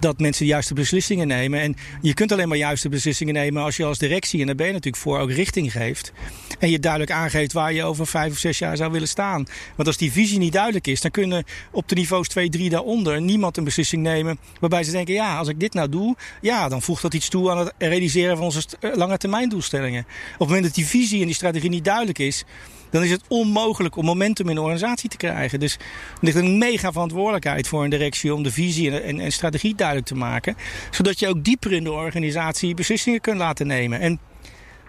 [0.00, 1.60] dat mensen de juiste beslissingen nemen.
[1.60, 4.66] En je kunt alleen maar juiste beslissingen nemen als je als directie, en daar ben
[4.66, 6.12] je natuurlijk voor, ook richting geeft.
[6.58, 9.46] En je duidelijk aangeeft waar je over vijf of zes jaar zou willen staan.
[9.76, 13.20] Want als die visie niet duidelijk is, dan kunnen op de niveaus 2, 3 daaronder
[13.20, 16.82] niemand een beslissing nemen waarbij ze denken, ja, als ik dit nou doe, ja, dan
[16.82, 20.04] voegt dat iets toe aan het realiseren van onze eh, lange termijn doelstellingen.
[20.32, 22.44] Op het moment dat die visie en die strategie niet duidelijk is,
[22.90, 25.60] dan is het onmogelijk om momentum in de organisatie te krijgen.
[25.60, 25.80] Dus er
[26.20, 30.14] ligt een mega verantwoordelijkheid voor een directie om de visie en, en, strategie duidelijk te
[30.14, 30.56] maken.
[30.90, 34.00] Zodat je ook dieper in de organisatie beslissingen kunt laten nemen.
[34.00, 34.20] En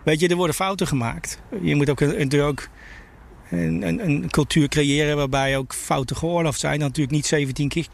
[0.04, 1.40] weet je, er worden fouten gemaakt.
[1.62, 2.70] Je moet ook, ook
[3.50, 6.80] een, een, een cultuur creëren waarbij ook fouten geoorloofd zijn.
[6.80, 7.88] Dan natuurlijk niet 17 keer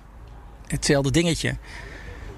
[0.68, 1.58] hetzelfde dingetje.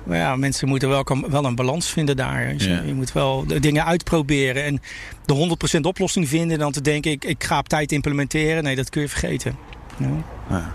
[0.04, 2.54] Maar ja, mensen moeten wel, wel een balans vinden daar.
[2.54, 2.82] Dus Ja.
[2.86, 4.64] Je moet wel de dingen uitproberen.
[4.64, 4.82] En
[5.26, 5.34] de
[5.78, 6.52] 100% oplossing vinden.
[6.52, 8.64] En dan te denken, ik, ik ga op tijd implementeren.
[8.64, 9.56] Nee, dat kun je vergeten.
[9.98, 10.24] Ja.
[10.50, 10.74] Ja.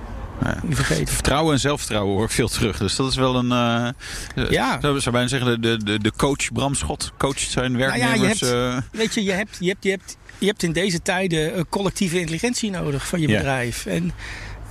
[0.71, 1.15] vergeten.
[1.15, 2.79] Vertrouwen en zelfvertrouwen hoor ik veel terug.
[2.79, 3.53] Dus dat is wel een.
[3.53, 4.79] eh Ja.
[4.81, 8.01] Zou zou bijna zeggen, de, de, de coach Bram Schot coacht zijn Nou ja, je
[8.01, 8.41] werknemers.
[8.41, 11.69] hebt- eh, Weet je, je hebt, je hebt, je hebt, je hebt in deze tijden
[11.69, 13.87] collectieve intelligentie nodig van je bedrijf.
[13.87, 14.13] En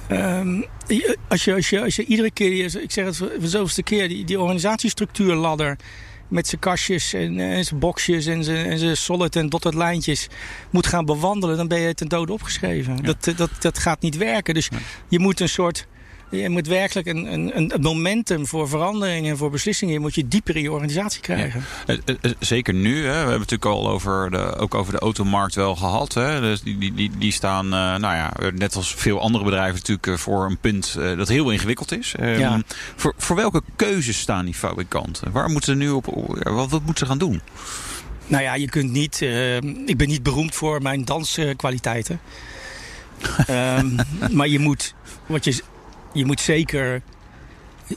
[0.08, 0.62] ehm,
[1.28, 4.08] als, je, als, je, als je iedere keer, ik zeg het voor de zoveelste keer,
[4.08, 5.78] die, die organisatiestructuurladder
[6.28, 9.74] met zijn kastjes en, eh, en zijn boxjes en zijn, en zijn solid en dotted
[9.74, 10.28] lijntjes
[10.70, 13.04] moet gaan bewandelen, dan ben je ten dode opgeschreven.
[13.04, 14.54] Dat, dat, dat gaat niet werken.
[14.54, 14.70] Dus
[15.08, 15.88] je moet een soort.
[16.34, 20.56] Je moet werkelijk een, een, een momentum voor verandering en voor beslissingen moet je dieper
[20.56, 21.64] in je organisatie krijgen.
[21.86, 22.96] Eh, eh, eh, Zeker nu.
[22.96, 23.02] Hè.
[23.02, 26.14] We hebben het natuurlijk al over de, ook over de automarkt wel gehad.
[26.14, 26.40] Hè.
[26.42, 30.46] Dus die, die, die, die staan, nou ja, net als veel andere bedrijven natuurlijk voor
[30.46, 32.16] een punt dat heel ingewikkeld is.
[32.20, 32.62] Ehm, Ja.
[32.96, 35.32] voor, voor welke keuzes staan die fabrikanten?
[35.32, 36.06] Waar moeten ze nu op,
[36.44, 37.42] wat, wat moeten ze gaan doen?
[38.28, 39.22] Nou ja, je kunt niet.
[39.22, 39.56] eh,
[39.86, 42.20] ik ben niet beroemd voor mijn danskwaliteiten.
[43.48, 43.88] Ehm,
[44.32, 44.94] maar je moet.
[45.26, 45.64] Wat je,
[46.14, 47.02] je moet zeker.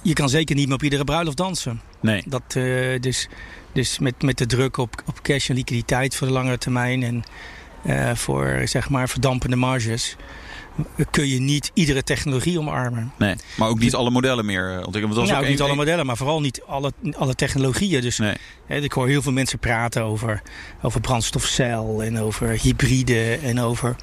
[0.02, 1.80] Je kan zeker niet meer op iedere bruiloft dansen.
[2.00, 2.22] Nee.
[2.26, 3.28] Dat, eh, dus
[3.76, 7.02] dus met, met de druk op, op cash en liquiditeit voor de langere termijn.
[7.02, 7.22] En
[7.82, 10.16] eh, voor zeg maar verdampende marges
[11.10, 13.12] kun je niet iedere technologie omarmen.
[13.18, 15.16] Nee, maar ook niet alle modellen meer eh, ontwikkelen.
[15.16, 18.00] Want nou, ook niet alle modellen, maar vooral niet alle, alle technologieën.
[18.00, 18.34] Dus nee.
[18.66, 20.42] hè, ik hoor heel veel mensen praten over,
[20.82, 23.96] over brandstofcel en over hybride en over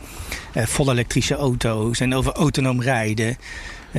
[0.54, 3.38] eh, volle elektrische auto's en over autonoom rijden.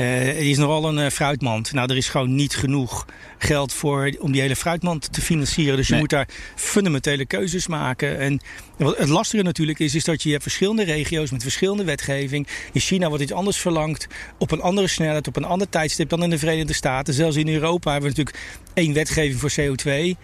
[0.01, 1.73] Het is nogal een uh, fruitmand.
[1.73, 3.07] Nou, er is gewoon niet genoeg
[3.39, 5.77] geld voor om die hele fruitmand te financieren.
[5.77, 8.19] Dus je moet daar fundamentele keuzes maken.
[8.19, 8.41] En
[8.77, 12.49] wat het lastige natuurlijk is, is dat je hebt verschillende regio's met verschillende wetgeving.
[12.73, 14.07] In China wordt iets anders verlangd,
[14.39, 17.15] op een andere snelheid, op een ander tijdstip dan in de Verenigde Staten.
[17.15, 20.19] Zelfs in Europa hebben we natuurlijk één wetgeving voor CO2.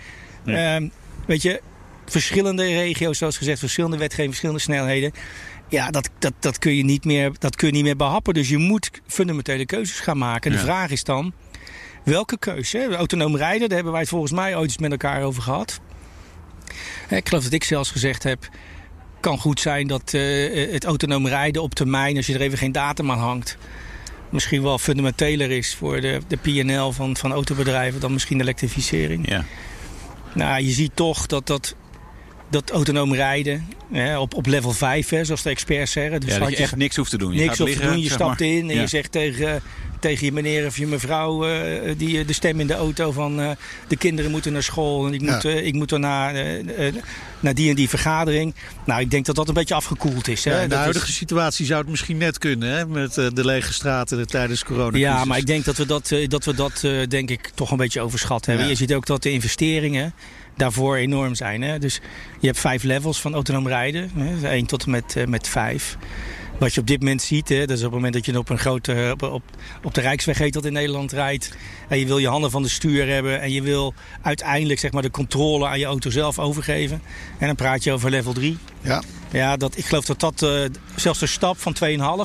[0.44, 0.80] Ja.
[0.80, 0.88] Uh,
[1.26, 1.60] weet je,
[2.06, 5.12] verschillende regio's, zoals gezegd, verschillende wetgeving, verschillende snelheden.
[5.70, 8.34] Ja, dat, dat, dat, kun je niet meer, dat kun je niet meer behappen.
[8.34, 10.50] Dus je moet fundamentele keuzes gaan maken.
[10.50, 11.32] En de vraag is dan,
[12.04, 12.94] welke keuze?
[12.94, 15.80] Autonoom rijden, daar hebben wij het volgens mij ooit eens met elkaar over gehad.
[17.08, 18.48] Ik geloof dat ik zelfs gezegd heb...
[19.20, 22.16] kan goed zijn dat uh, het autonoom rijden op termijn...
[22.16, 23.56] als je er even geen datum aan hangt...
[24.28, 28.00] misschien wel fundamenteler is voor de, de PNL van, van autobedrijven...
[28.00, 29.28] dan misschien de elektrificering.
[29.28, 29.44] Ja.
[30.34, 31.74] Nou, je ziet toch dat dat
[32.50, 36.20] dat autonoom rijden hè, op, op level 5, hè, zoals de experts zeggen.
[36.20, 37.32] Dus ja, dat je echt niks hoeft te doen.
[37.32, 38.48] Je niks hoeft te doen, je stapt maar.
[38.48, 38.80] in en ja.
[38.80, 39.62] je zegt tegen,
[40.00, 41.48] tegen je meneer of je mevrouw...
[41.48, 43.50] Uh, die, de stem in de auto van uh,
[43.88, 45.06] de kinderen moeten naar school...
[45.06, 45.50] en ik moet, ja.
[45.50, 46.34] uh, ik moet er naar,
[47.40, 48.54] naar die en die vergadering.
[48.84, 50.44] Nou, ik denk dat dat een beetje afgekoeld is.
[50.44, 50.54] Hè.
[50.54, 51.16] Ja, in de huidige is...
[51.16, 54.98] situatie zou het misschien net kunnen, hè, met de lege straten tijdens corona.
[54.98, 58.00] Ja, maar ik denk dat we dat, dat, we dat denk ik, toch een beetje
[58.00, 58.64] overschat hebben.
[58.64, 58.70] Ja.
[58.70, 60.14] Je ziet ook dat de investeringen
[60.60, 61.62] daarvoor enorm zijn.
[61.62, 61.78] Hè?
[61.78, 62.00] Dus
[62.38, 64.10] je hebt vijf levels van autonoom rijden.
[64.14, 64.48] Hè?
[64.48, 65.96] 1 tot en met, uh, met 5.
[66.58, 68.48] Wat je op dit moment ziet, hè, dat is op het moment dat je op
[68.48, 69.42] een grote op, op,
[69.82, 71.52] op de Rijksweg heet dat in Nederland rijdt.
[71.88, 75.02] En je wil je handen van de stuur hebben en je wil uiteindelijk zeg maar,
[75.02, 77.02] de controle aan je auto zelf overgeven.
[77.38, 78.58] En dan praat je over level 3.
[78.80, 79.02] Ja.
[79.30, 80.64] Ja, dat, ik geloof dat dat uh,
[80.96, 81.76] zelfs de stap van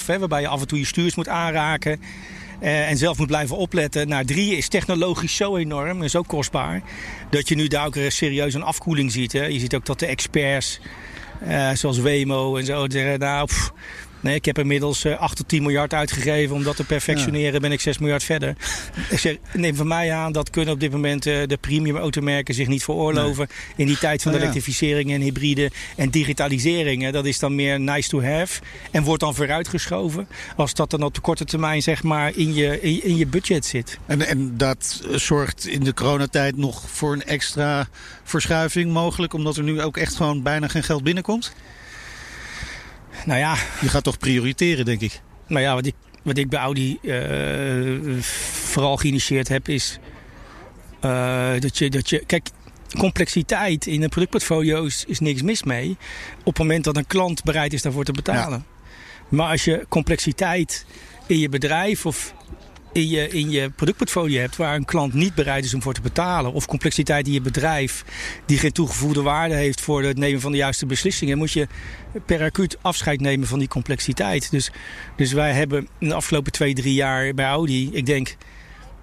[0.01, 2.01] 2,5, hè, waarbij je af en toe je stuurs moet aanraken.
[2.62, 4.08] Uh, en zelf moet blijven opletten.
[4.08, 6.82] Nou, drie is technologisch zo enorm en zo kostbaar.
[7.30, 9.32] Dat je nu daar ook serieus een afkoeling ziet.
[9.32, 9.45] Hè.
[9.45, 10.80] Je ziet ook dat de experts,
[11.47, 13.49] uh, zoals Wemo en zo, zeggen: Nou,
[14.26, 16.55] nee, ik heb inmiddels uh, 8 tot 10 miljard uitgegeven.
[16.55, 17.59] Om dat te perfectioneren ja.
[17.59, 18.55] ben ik 6 miljard verder.
[19.09, 22.53] Ik zeg, neem van mij aan, dat kunnen op dit moment uh, de premium automerken
[22.53, 23.47] zich niet veroorloven.
[23.49, 23.57] Nee.
[23.76, 24.49] In die tijd van de oh, ja.
[24.49, 27.09] elektrificering en hybride en digitalisering.
[27.09, 28.61] Dat is dan meer nice to have.
[28.91, 30.28] En wordt dan vooruitgeschoven.
[30.55, 33.65] Als dat dan op de korte termijn zeg maar in je, in, in je budget
[33.65, 33.99] zit.
[34.05, 37.88] En, en dat zorgt in de coronatijd nog voor een extra
[38.23, 39.34] verschuiving mogelijk.
[39.34, 41.53] Omdat er nu ook echt gewoon bijna geen geld binnenkomt?
[43.26, 43.55] Nou ja.
[43.82, 45.22] Je gaat toch prioriteren, denk ik.
[45.47, 49.99] Nou ja, wat ik, wat ik bij Audi uh, vooral geïnitieerd heb, is
[51.05, 52.24] uh, dat, je, dat je.
[52.26, 52.49] Kijk,
[52.97, 55.97] complexiteit in een productportfolio is, is, niks mis mee.
[56.39, 58.66] Op het moment dat een klant bereid is daarvoor te betalen.
[58.68, 58.74] Ja.
[59.30, 60.86] Maar als je complexiteit
[61.28, 62.34] in je bedrijf of
[62.95, 66.01] in je, in je productportfolio hebt waar een klant niet bereid is om voor te
[66.01, 68.05] betalen, of complexiteit in je bedrijf
[68.45, 71.67] die geen toegevoegde waarde heeft voor het nemen van de juiste beslissingen, moet je
[72.25, 74.51] per acuut afscheid nemen van die complexiteit.
[74.51, 74.71] Dus,
[75.15, 78.35] dus wij hebben in de afgelopen twee, drie jaar bij Audi, ik denk,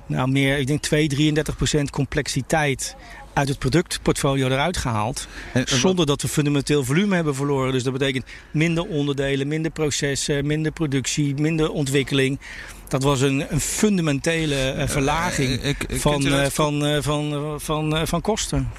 [0.07, 2.97] nou meer, ik denk 2, 33 procent complexiteit
[3.33, 5.27] uit het productportfolio eruit gehaald.
[5.53, 7.73] En, zonder dat we fundamenteel volume hebben verloren.
[7.73, 12.41] Dus dat betekent minder onderdelen, minder processen, minder productie, minder ontwikkeling.
[12.89, 18.71] Dat was een, een fundamentele uh, verlaging uh, uh, van, van, van, van, van kosten.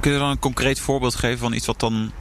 [0.00, 2.12] kun je dan een concreet voorbeeld geven van iets wat dan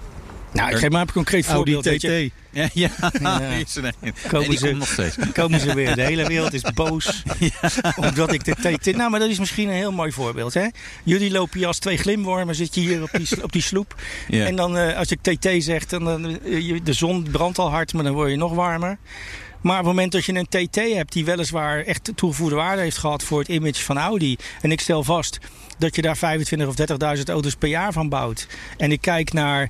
[0.54, 1.84] nou, ik geef maar een concreet voorbeeld.
[1.84, 2.32] TT.
[2.52, 2.90] Ja, ja.
[3.40, 5.16] nee, ze, nog steeds.
[5.34, 5.96] komen ze weer.
[5.96, 7.24] De hele wereld is boos.
[7.40, 7.94] ja.
[7.96, 8.96] Omdat ik de TT...
[8.96, 10.54] Nou, maar dat is misschien een heel mooi voorbeeld.
[10.54, 10.68] Hè?
[11.04, 12.56] Jullie lopen hier als twee glimwormen.
[12.56, 13.96] Zit je hier op die, op die sloep.
[14.28, 14.46] Ja.
[14.46, 17.94] En dan uh, als ik TT zeg, dan, dan uh, de zon brandt al hard,
[17.94, 18.98] maar dan word je nog warmer.
[19.62, 22.98] Maar op het moment dat je een TT hebt die weliswaar echt toegevoegde waarde heeft
[22.98, 24.38] gehad voor het image van Audi.
[24.62, 25.40] En ik stel vast
[25.78, 26.76] dat je daar 25 of
[27.18, 28.48] 30.000 auto's per jaar van bouwt.
[28.78, 29.70] En ik kijk naar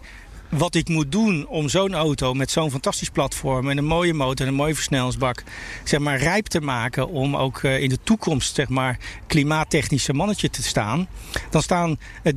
[0.52, 4.46] wat ik moet doen om zo'n auto met zo'n fantastisch platform en een mooie motor
[4.46, 5.44] en een mooie versnellingsbak
[5.84, 10.50] zeg maar, rijp te maken om ook uh, in de toekomst zeg maar, klimaattechnische mannetje
[10.50, 11.08] te staan.
[11.50, 12.34] Dan staan uh,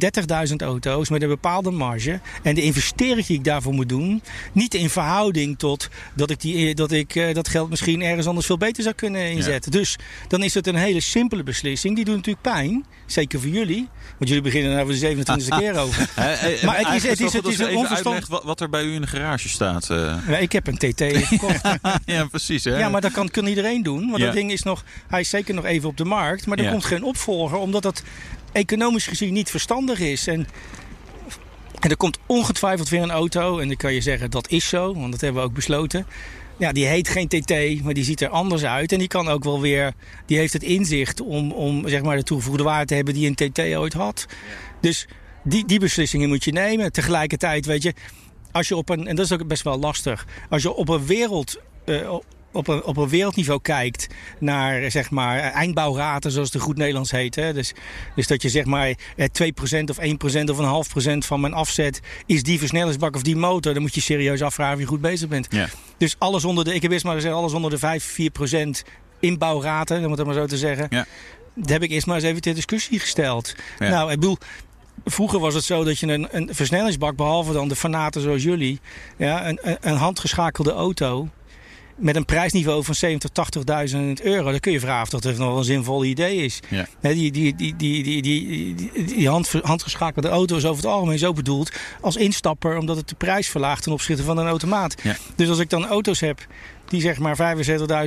[0.51, 4.75] 30.000 auto's met een bepaalde marge en de investering die ik daarvoor moet doen niet
[4.75, 8.83] in verhouding tot dat ik, die, dat, ik dat geld misschien ergens anders veel beter
[8.83, 9.73] zou kunnen inzetten.
[9.73, 9.79] Ja.
[9.79, 9.97] Dus
[10.29, 11.97] dan is het een hele simpele beslissing.
[11.97, 13.89] Die doet natuurlijk pijn, zeker voor jullie,
[14.19, 15.59] want jullie beginnen er over de 27e ah.
[15.59, 16.09] keer over.
[16.65, 19.01] maar het is, het is, het is een onverstandig wat, wat er bij u in
[19.01, 19.89] de garage staat.
[19.91, 20.17] Uh.
[20.29, 21.63] Ja, ik heb een TT gekocht.
[22.05, 22.65] ja, precies.
[22.65, 22.79] Hè?
[22.79, 24.11] Ja, maar dat kan, kan iedereen doen.
[24.11, 24.25] Want ja.
[24.25, 26.47] dat ding is nog, hij is zeker nog even op de markt.
[26.47, 26.71] Maar er ja.
[26.71, 28.03] komt geen opvolger, omdat dat
[28.53, 30.27] economisch gezien niet verstandig is.
[30.27, 30.47] En
[31.81, 33.59] En er komt ongetwijfeld weer een auto.
[33.59, 36.07] En dan kan je zeggen dat is zo, want dat hebben we ook besloten.
[36.59, 38.93] Ja, die heet geen TT, maar die ziet er anders uit.
[38.93, 39.93] En die kan ook wel weer,
[40.27, 43.53] die heeft het inzicht om, om zeg maar de toegevoegde waarde te hebben die een
[43.53, 44.27] TT ooit had.
[44.81, 45.07] Dus
[45.45, 46.93] die, die beslissingen moet je nemen.
[46.93, 47.95] Tegelijkertijd, weet je,
[48.53, 51.07] als je op een, en dat is ook best wel lastig, als je op een
[51.07, 51.61] wereld.
[51.85, 52.15] Uh,
[52.53, 54.07] op een, op een wereldniveau kijkt
[54.39, 57.35] naar zeg maar, eindbouwraten, zoals het goed Nederlands heet.
[57.35, 57.53] Hè?
[57.53, 57.73] Dus,
[58.15, 58.95] dus dat je zeg maar 2%
[59.91, 63.73] of 1% of een half procent van mijn afzet is die versnellingsbak of die motor.
[63.73, 65.47] Dan moet je serieus afvragen of je goed bezig bent.
[65.51, 65.69] Ja.
[65.97, 68.91] Dus alles onder de, ik heb eerst maar gezegd, alles onder de 5, 4%
[69.21, 70.87] inbouwraten, om het maar zo te zeggen.
[70.91, 71.07] Ja.
[71.55, 73.55] Dat heb ik eerst maar eens even ter discussie gesteld.
[73.79, 73.89] Ja.
[73.89, 74.39] Nou, ik bedoel,
[75.05, 78.81] Vroeger was het zo dat je een, een versnellingsbak, behalve dan de fanaten zoals jullie,
[79.17, 81.29] ja, een, een, een handgeschakelde auto
[81.97, 83.31] met een prijsniveau van 70,
[83.91, 84.51] 80.000 euro.
[84.51, 86.61] Dan kun je vragen of dat nog een zinvol idee is.
[86.69, 86.87] Ja.
[87.01, 90.93] He, die die, die, die, die, die, die, die hand, handgeschakelde auto is over het
[90.93, 94.95] algemeen zo bedoeld als instapper, omdat het de prijs verlaagt ten opzichte van een automaat.
[95.03, 95.17] Ja.
[95.37, 96.47] Dus als ik dan auto's heb
[96.89, 97.57] die zeg maar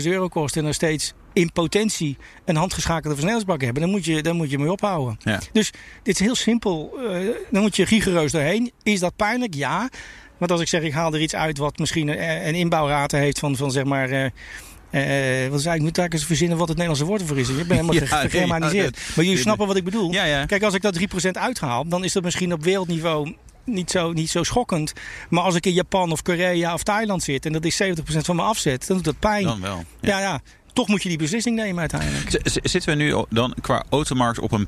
[0.01, 4.21] 75.000 euro kosten en nog steeds in potentie een handgeschakelde versnellingsbak hebben, dan moet je,
[4.21, 5.17] dan moet je mee ophouden.
[5.19, 5.39] Ja.
[5.51, 5.71] Dus
[6.03, 6.93] dit is heel simpel.
[6.99, 8.71] Uh, dan moet je rigoureus doorheen.
[8.83, 9.53] Is dat pijnlijk?
[9.53, 9.89] Ja.
[10.37, 13.39] Want als ik zeg, ik haal er iets uit wat misschien een, een inbouwrate heeft
[13.39, 14.09] van, van zeg maar.
[14.11, 14.25] Uh,
[14.91, 15.81] uh, wat zei ik?
[15.81, 17.49] moet daar eens verzinnen wat het Nederlandse woord voor is.
[17.49, 18.97] Ik ben helemaal Ja, gegermaniseerd.
[18.97, 20.11] ja, maar jullie snappen wat ik bedoel.
[20.11, 20.45] Ja.
[20.45, 24.29] Kijk, als ik dat 3% uithaal, dan is dat misschien op wereldniveau niet zo, niet
[24.29, 24.93] zo schokkend.
[25.29, 28.35] Maar als ik in Japan of Korea of Thailand zit en dat is 70% van
[28.35, 29.43] mijn afzet, dan doet dat pijn.
[29.43, 29.83] Dan wel.
[30.01, 30.19] ja.
[30.19, 30.41] ja,
[30.73, 32.39] toch moet je die beslissing nemen uiteindelijk.
[32.63, 34.67] Zitten we nu dan qua automarkt op een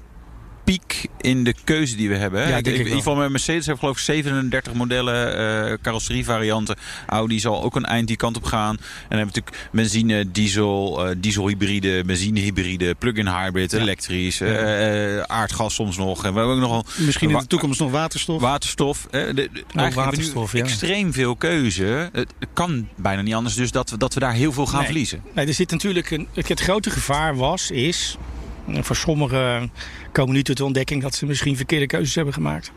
[0.69, 2.41] piek in de keuze die we hebben?
[2.43, 2.49] hè?
[2.49, 5.37] Ja, ik, denk ik- ik in ieder geval met Mercedes ik geloof ik 37 modellen,
[5.71, 6.75] eh carrosserievarianten.
[7.07, 8.75] Audi zal ook een eind die kant op gaan.
[8.75, 15.73] En dan hebben we natuurlijk benzine, diesel, eh dieselhybride, benzinehybride, plug-in hybrid, elektrisch, eh, aardgas
[15.75, 16.23] soms nog.
[16.25, 18.41] En we hebben ook nogal Misschien in de toekomst nog waterstof.
[18.41, 19.07] Waterstof.
[19.11, 20.63] de- eigenlijk waterstof, ja.
[20.63, 22.09] extreem veel keuze.
[22.13, 24.85] Het kan bijna niet anders dus dat we, dat we daar heel veel gaan Nee.
[24.85, 25.21] verliezen.
[25.33, 26.27] Nee, er zit natuurlijk een.
[26.33, 28.17] Het grote gevaar was, is.
[28.81, 29.71] Voor sommigen
[30.11, 32.71] komen nu tot de ontdekking dat ze misschien verkeerde keuzes hebben gemaakt.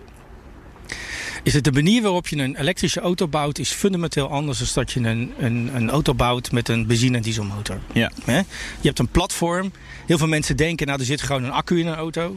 [1.42, 4.92] Is het de manier waarop je een elektrische auto bouwt, is fundamenteel anders dan dat
[4.92, 7.80] je een, een, een auto bouwt met een benzine- en dieselmotor.
[7.92, 8.10] Ja.
[8.24, 8.36] Hè?
[8.36, 8.44] Je
[8.88, 9.72] hebt een platform.
[10.06, 12.36] Heel veel mensen denken, nou er zit gewoon een accu in een auto.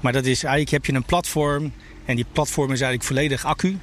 [0.00, 1.72] Maar dat is eigenlijk heb je een platform.
[2.04, 3.78] En die platform is eigenlijk volledig accu.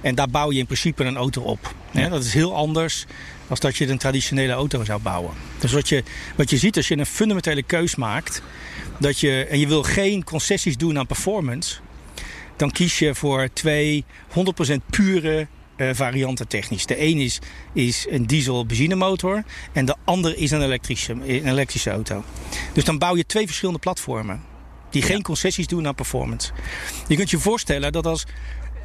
[0.00, 1.74] En daar bouw je in principe een auto op.
[1.90, 2.08] Ja.
[2.08, 3.06] Dat is heel anders
[3.48, 5.34] als dat je een traditionele auto zou bouwen.
[5.58, 6.02] Dus wat je,
[6.36, 8.42] wat je ziet als je een fundamentele keus maakt.
[8.98, 11.76] Dat je, en je wil geen concessies doen aan performance.
[12.56, 15.46] Dan kies je voor twee 100% pure
[15.76, 16.86] eh, varianten technisch.
[16.86, 17.38] De een is,
[17.72, 19.42] is een diesel-benzinemotor.
[19.72, 22.24] En de ander is een elektrische, een elektrische auto.
[22.72, 24.42] Dus dan bouw je twee verschillende platformen.
[24.90, 26.52] Die geen concessies doen aan performance.
[27.08, 28.26] Je kunt je voorstellen dat als,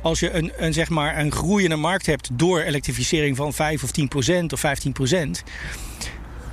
[0.01, 3.91] als je een, een, zeg maar een groeiende markt hebt door elektrificering van 5 of
[3.91, 5.43] 10 procent of 15 procent.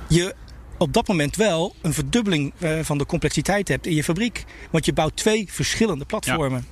[0.07, 0.35] Je
[0.81, 4.43] op dat moment wel een verdubbeling eh, van de complexiteit hebt in je fabriek.
[4.71, 6.65] Want je bouwt twee verschillende platformen.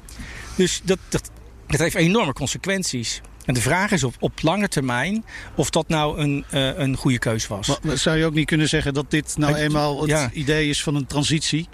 [0.56, 1.32] Dus dat, dat,
[1.68, 3.22] dat heeft enorme consequenties.
[3.46, 7.20] En de vraag is op, op lange termijn of dat nou een, eh, een goede
[7.20, 7.80] keus was.
[7.82, 10.30] Maar zou je ook niet kunnen zeggen dat dit nou Ik- eenmaal het ja.
[10.34, 11.68] idee is van een transitie?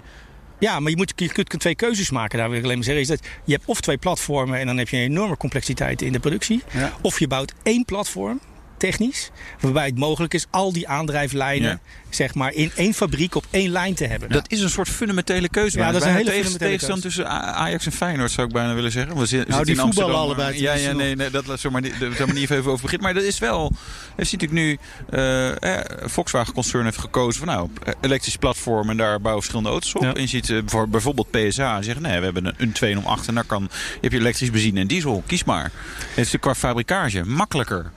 [0.58, 2.38] Ja, maar je, moet, je kunt twee keuzes maken.
[2.38, 3.02] Daar wil ik alleen maar zeggen.
[3.02, 6.12] Is dat je hebt of twee platformen en dan heb je een enorme complexiteit in
[6.12, 6.62] de productie.
[6.72, 6.92] Ja.
[7.00, 8.40] Of je bouwt één platform,
[8.76, 9.30] technisch,
[9.60, 11.80] waarbij het mogelijk is al die aandrijflijnen Ja.
[12.16, 14.28] Zeg maar, in één fabriek op één lijn te hebben.
[14.28, 15.78] Dat is een soort fundamentele keuze.
[15.78, 18.92] Ja, dat is een hele tegen- tegenstand tussen Ajax en Feyenoord zou ik bijna willen
[18.92, 19.16] zeggen.
[19.16, 21.44] We zitten, Nou, die in voetballen Amsterdam, allebei maar- Ja, ja, nee, nee, dat
[21.82, 23.00] niet, dat daar maar niet even over beginnen.
[23.02, 23.72] Maar dat is wel.
[24.16, 24.78] Heeft natuurlijk nu.
[25.10, 25.48] eh,
[25.78, 29.94] eh, Volkswagen Concern heeft gekozen van nou, eh, elektrisch platform en daar bouwen verschillende auto's
[29.94, 30.02] op.
[30.02, 30.14] Ja.
[30.14, 33.44] En je ziet voor bijvoorbeeld PSA zeggen nee, we hebben een, een 208 en daar
[33.44, 35.22] kan, je hebt je elektrisch benzine en diesel.
[35.26, 35.62] Kies maar.
[35.64, 35.72] Het
[36.08, 37.90] is natuurlijk qua fabrikage makkelijker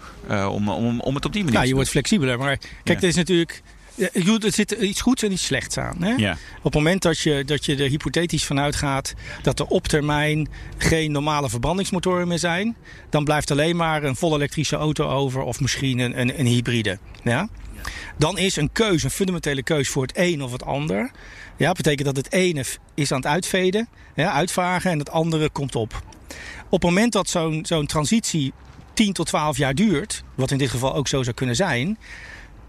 [0.50, 2.38] om, om, om het op die manier Nou, te je wordt flexibeler.
[2.38, 2.96] Maar kijk, Ja.
[2.96, 3.62] er is natuurlijk.
[4.00, 6.04] Er zit iets goeds en iets slechts aan.
[6.04, 6.14] Hè?
[6.14, 6.38] Ja.
[6.58, 10.48] Op het moment dat je, dat je er hypothetisch van uitgaat dat er op termijn
[10.78, 12.76] geen normale verbrandingsmotoren meer zijn,
[13.10, 17.00] dan blijft alleen maar een volle elektrische auto over of misschien een, een, een hybride.
[17.24, 17.50] Ja?
[18.18, 21.12] Dan is een keuze, een fundamentele keuze voor het een of het ander.
[21.58, 25.50] Ja, dat betekent dat het ene is aan het uitveden, ja, uitvagen en het andere
[25.50, 26.02] komt op.
[26.66, 28.54] Op het moment dat zo'n zo'n transitie
[28.94, 31.98] 10 tot 12 jaar duurt, wat in dit geval ook zo zou kunnen zijn,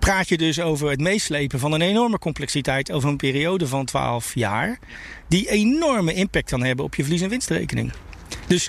[0.01, 4.35] praat je dus over het meeslepen van een enorme complexiteit over een periode van 12
[4.35, 4.79] jaar,
[5.29, 7.93] die enorme impact kan hebben op je verlies- en winstrekening.
[8.47, 8.69] Dus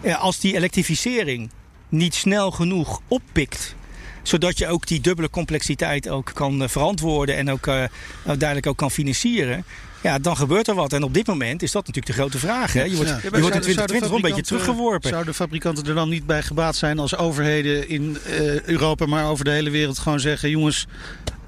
[0.00, 1.50] eh, als die elektrificering
[1.88, 3.74] niet snel genoeg oppikt,
[4.22, 7.84] zodat je ook die dubbele complexiteit ook kan eh, verantwoorden en ook eh,
[8.24, 9.64] duidelijk ook kan financieren,
[10.02, 10.92] ja, dan gebeurt er wat.
[10.92, 12.72] En op dit moment is dat natuurlijk de grote vraag.
[12.72, 12.82] Hè?
[12.82, 13.18] Je wordt, Ja.
[13.22, 15.10] je wordt in zou- zou de 2020 wel een beetje teruggeworpen.
[15.10, 19.44] Zouden fabrikanten er dan niet bij gebaat zijn als overheden in eh, Europa, maar over
[19.44, 20.86] de hele wereld gewoon zeggen: jongens,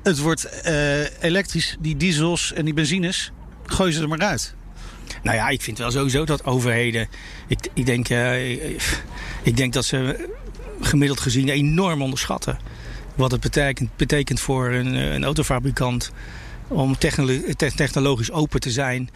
[0.03, 3.33] het wordt eh, elektrisch, die diesels en die benzines,
[3.67, 4.55] gooi ze er maar uit.
[5.23, 7.09] Nou ja, ik vind wel sowieso dat overheden.
[7.47, 8.71] Ik, ik, denk, eh,
[9.43, 10.29] ik denk dat ze
[10.81, 12.59] gemiddeld gezien enorm onderschatten.
[13.15, 16.13] Wat het betekent, betekent voor een, een autofabrikant
[16.73, 19.11] om technolo- te- technologisch open te zijn.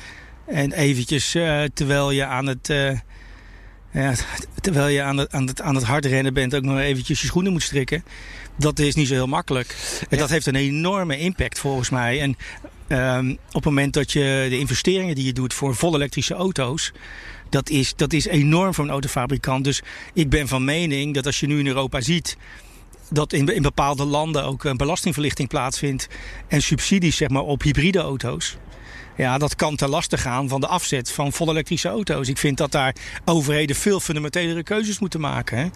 [0.46, 2.70] En eventjes eh, terwijl je aan het.
[2.70, 2.98] eh,
[3.92, 4.12] ja,
[4.61, 7.26] terwijl je aan het, aan, het, aan het hard rennen bent, ook nog eventjes je
[7.26, 8.04] schoenen moet strikken.
[8.59, 9.76] Dat is niet zo heel makkelijk.
[10.09, 12.20] En dat heeft een enorme impact volgens mij.
[12.20, 12.36] En
[12.86, 16.92] ehm, op het moment dat je de investeringen die je doet voor volle elektrische auto's.
[17.50, 19.64] Dat is, dat is enorm voor een autofabrikant.
[19.64, 19.82] Dus
[20.12, 22.36] ik ben van mening dat als je nu in Europa ziet
[23.11, 26.09] dat in, in bepaalde landen ook een belastingverlichting plaatsvindt
[26.48, 28.57] en subsidies zeg maar, op hybride auto's.
[29.16, 32.28] Ja, dat kan ten laste gaan van de afzet van volle elektrische auto's.
[32.28, 32.94] Ik vind dat daar
[33.24, 35.59] overheden veel fundamentelere keuzes moeten maken.
[35.59, 35.66] Hè.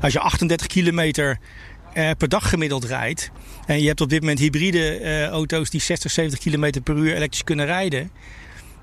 [0.00, 1.38] Als je 38 kilometer
[1.92, 3.30] eh, per dag gemiddeld rijdt.
[3.66, 7.14] en je hebt op dit moment hybride eh, auto's die 60, 70 kilometer per uur
[7.14, 8.10] elektrisch kunnen rijden.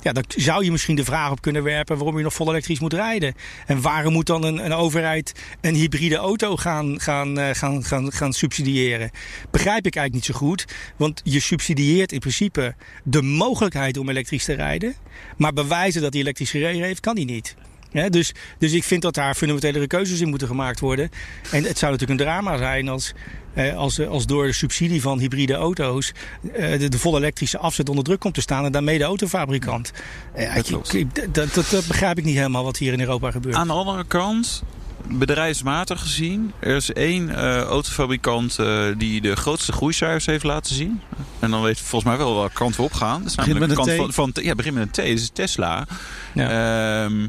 [0.08, 2.80] Ja, dan zou je misschien de vraag op kunnen werpen waarom je nog vol elektrisch
[2.80, 3.36] moet rijden.
[3.66, 8.12] En waarom moet dan een, een overheid een hybride auto gaan, gaan, eh, gaan, gaan,
[8.12, 9.12] gaan subsidiëren?
[9.52, 10.66] Begrijp ik eigenlijk niet zo goed.
[10.98, 14.96] Want je subsidieert in principe de mogelijkheid om elektrisch te rijden.
[15.38, 17.56] Maar bewijzen dat hij elektrisch gereden heeft, kan hij niet.
[17.92, 21.10] Hè, dus, dus ik vind dat daar fundamentelere keuzes in moeten gemaakt worden.
[21.52, 23.14] En het zou natuurlijk een drama zijn als,
[23.54, 26.12] eh, als, als door de subsidie van hybride auto's
[26.54, 29.92] eh, de, de volle elektrische afzet onder druk komt te staan en daarmee de autofabrikant.
[30.34, 30.94] Eh, Dat ik- klopt.
[30.94, 33.56] ik- dat, dat, dat begrijp ik niet helemaal wat hier in Europa gebeurt.
[33.56, 34.64] Aan de andere kant,
[35.10, 41.02] bedrijfsmatig gezien, er is één eh, autofabrikant eh, die de grootste groeicijfers heeft laten zien.
[41.40, 43.20] En dan weet je volgens mij wel welke kant we opgaan.
[43.22, 44.96] Dat is Begint namelijk de met kant een van, van ja, begin met een T,
[44.96, 45.86] dat is Tesla.
[46.34, 47.04] Ja.
[47.06, 47.28] Ehm,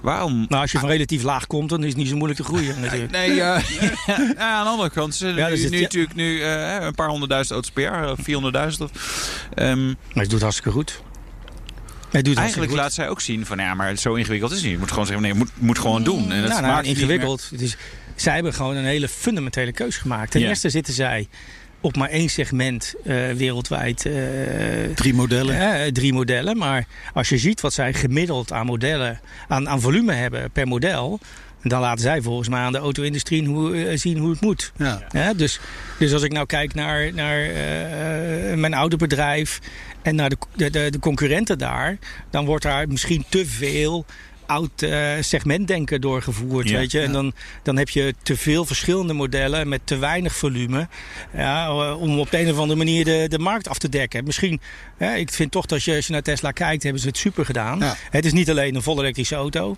[0.00, 0.46] waarom?
[0.48, 2.80] nou, als je van relatief laag komt, dan is het niet zo moeilijk te groeien
[2.80, 3.10] natuurlijk.
[3.12, 3.60] Nee, ja.
[4.36, 5.82] ja, aan de andere kant er Ja, nu, dus het- nu ja.
[5.82, 8.82] natuurlijk nu, eh, een paar honderdduizend auto's per jaar, eh, 400.000.
[8.82, 8.90] Of,
[9.54, 11.02] Ehm, Maar hij doet het hartstikke goed.
[12.10, 14.64] Hij doet het eigenlijk laat zij ook zien van ja, maar zo ingewikkeld is het
[14.66, 14.74] niet.
[14.74, 16.32] Je moet gewoon zeggen, nee, je moet, moet gewoon doen.
[16.32, 17.48] En dat nou, nou, maakt ingewikkeld.
[17.50, 17.76] Het is,
[18.16, 20.30] zij hebben gewoon een hele fundamentele keuze gemaakt.
[20.30, 21.28] Ten eerste zitten zij
[21.86, 24.06] op maar één segment eh, wereldwijd.
[24.06, 24.14] eh,
[24.94, 25.60] Drie modellen.
[25.82, 26.56] eh, drie modellen.
[26.56, 31.20] Maar als je ziet wat zij gemiddeld aan modellen, aan, aan volume hebben per model.
[31.62, 34.72] Dan laten zij volgens mij aan de auto-industrie hoe, zien hoe het moet.
[34.76, 35.02] Ja.
[35.12, 35.60] Ja, dus,
[35.98, 37.38] dus als ik nou kijk naar, naar
[38.58, 39.58] mijn oude bedrijf
[40.02, 40.36] en naar de,
[40.70, 41.98] de, de concurrenten daar,
[42.30, 44.04] dan wordt daar misschien te veel
[44.46, 46.68] oud eh, segmentdenken doorgevoerd.
[46.68, 47.00] Ja, weet je?
[47.00, 47.32] En dan,
[47.62, 50.88] dan heb je te veel verschillende modellen met te weinig volume.
[51.36, 54.24] Ja, eh, om op de een of andere manier de, de markt af te dekken.
[54.24, 54.60] Misschien,
[55.16, 57.44] ik vind toch dat als je, als je naar Tesla kijkt, hebben ze het super
[57.44, 57.82] gedaan.
[58.10, 59.76] Het is niet alleen een volle elektrische auto.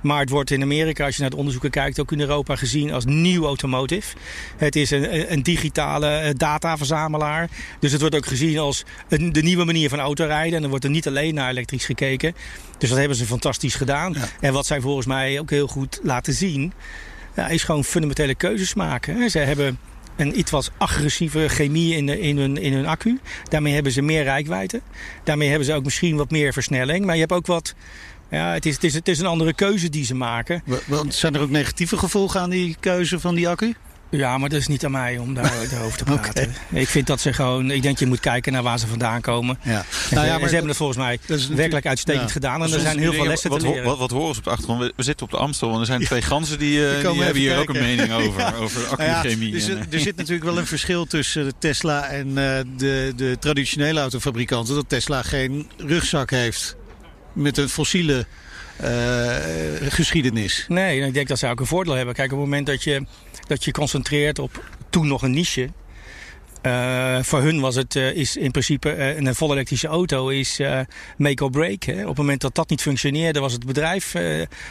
[0.00, 2.92] Maar het wordt in Amerika, als je naar de onderzoeken kijkt, ook in Europa gezien
[2.92, 4.16] als nieuw automotive.
[4.56, 7.48] Het is een, een digitale eh, dataverzamelaar.
[7.80, 10.54] Dus het wordt ook gezien als een, de nieuwe manier van autorijden.
[10.54, 12.34] En dan wordt er niet alleen naar elektrisch gekeken.
[12.78, 14.12] Dus dat hebben ze fantastisch gedaan.
[14.12, 14.28] Ja.
[14.40, 16.72] En wat zij volgens mij ook heel goed laten zien,
[17.34, 19.30] ja, is gewoon fundamentele keuzes maken.
[19.30, 19.78] Ze hebben
[20.16, 23.20] een iets wat agressieve chemie in, de, in, hun, in hun accu.
[23.48, 24.80] Daarmee hebben ze meer rijkwijde.
[25.24, 27.04] Daarmee hebben ze ook misschien wat meer versnelling.
[27.04, 27.74] Maar je hebt ook wat.
[28.30, 30.62] Ja, het is, het is, het is een andere keuze die ze maken.
[30.66, 33.74] Wa- Want zijn er ook negatieve gevolgen aan die keuze van die accu?
[34.10, 35.52] Ja, maar dat is niet aan mij om daar
[35.84, 36.54] over te praten.
[36.70, 37.70] Ik vind dat ze gewoon.
[37.70, 39.58] Ik denk je moet kijken naar waar ze vandaan komen.
[39.62, 39.78] Ja.
[39.78, 41.18] En ze, en ze hebben het volgens mij
[41.56, 42.32] werkelijk uitstekend ja.
[42.32, 42.62] gedaan.
[42.62, 43.84] En er zijn heel veel lessen wat, te leren.
[43.84, 44.80] Wat, wat horen ze op de achtergrond?
[44.80, 47.24] We, we zitten op de Amstel en er zijn twee ganzen die, eh, die, komen
[47.24, 48.40] hebben hier ook een mening over.
[48.46, 48.52] Ja.
[48.60, 49.54] Over Nou ja, accuchemie.
[49.54, 53.12] er, en, eh, er zit natuurlijk wel een verschil tussen de Tesla en eh, de,
[53.16, 54.74] de traditionele autofabrikanten.
[54.74, 56.76] Dat Tesla geen rugzak heeft
[57.36, 58.26] met een fossiele
[58.76, 59.36] eh,
[59.88, 60.64] geschiedenis.
[60.68, 62.14] Nee, ik denk dat zij ook een voordeel hebben.
[62.14, 63.06] Kijk, op het moment dat je
[63.46, 65.70] dat je concentreert op toen nog een niche.
[66.66, 70.60] Eh, voor hun was het, eh, is in principe eh, een volle elektrische auto is
[71.16, 71.82] make or break.
[71.82, 72.00] Hè.
[72.00, 74.14] Op het moment dat dat niet functioneerde, was het bedrijf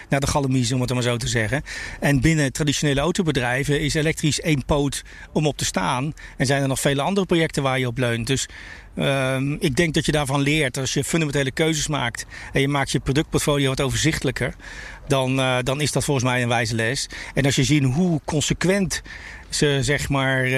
[0.09, 1.63] naar de galamise, om het maar zo te zeggen.
[1.99, 6.13] En binnen traditionele autobedrijven is elektrisch één poot om op te staan.
[6.37, 8.27] En zijn er nog vele andere projecten waar je op leunt.
[8.27, 8.47] Dus
[8.95, 10.77] Ehm, ik denk dat je daarvan leert.
[10.77, 14.55] Als je fundamentele keuzes maakt en je maakt je productportfolio wat overzichtelijker,
[15.07, 17.09] dan, dan is dat volgens mij een wijze les.
[17.33, 19.01] En als je ziet hoe consequent
[19.55, 20.51] ze zeg maar eh,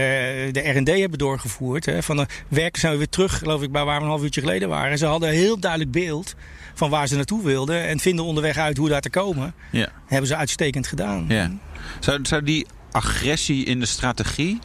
[0.51, 1.85] de R&D hebben doorgevoerd.
[1.85, 4.23] Hè, van de werken zijn we weer terug, geloof ik, bij waar we een half
[4.23, 4.97] uurtje geleden waren.
[4.97, 6.35] Ze hadden een heel duidelijk beeld
[6.73, 9.53] van waar ze naartoe wilden en vinden onderweg uit hoe daar te komen.
[9.71, 9.89] ja.
[10.05, 11.25] Hebben ze uitstekend gedaan.
[11.27, 11.51] Ja.
[11.99, 14.59] Zou, zou die agressie in de strategie,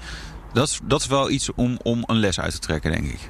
[0.52, 3.20] dat is, dat is wel iets om, om een les uit te trekken, denk ik.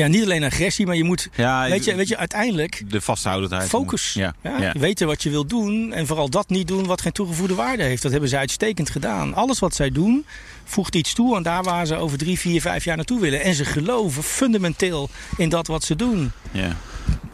[0.00, 3.68] Ja, niet alleen agressie, maar je moet, Ja, weet, je, weet je, uiteindelijk de vasthoudendheid.
[3.68, 4.12] focus.
[4.12, 4.34] Ja.
[4.72, 8.02] Weten wat je wil doen en vooral dat niet doen wat geen toegevoegde waarde heeft.
[8.02, 9.34] Dat hebben zij uitstekend gedaan.
[9.34, 10.24] Alles wat zij doen
[10.70, 13.40] voegt iets toe aan daar waar ze over drie, vier, vijf jaar naartoe willen.
[13.42, 16.32] En ze geloven fundamenteel in dat wat ze doen.
[16.52, 16.76] ja.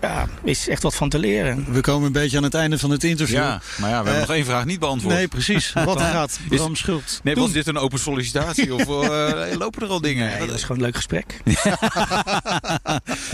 [0.01, 1.73] Ja, is echt wat van te leren.
[1.73, 3.37] We komen een beetje aan het einde van het interview.
[3.37, 5.15] ja, maar ja, we hebben Eh, nog één vraag niet beantwoord.
[5.15, 5.73] Nee, precies.
[5.85, 7.43] Wat gaat Bram Schult Nee, doen?
[7.45, 10.39] was dit een open sollicitatie of eh, lopen er al dingen?
[10.39, 11.41] Nee, dat is gewoon een leuk gesprek.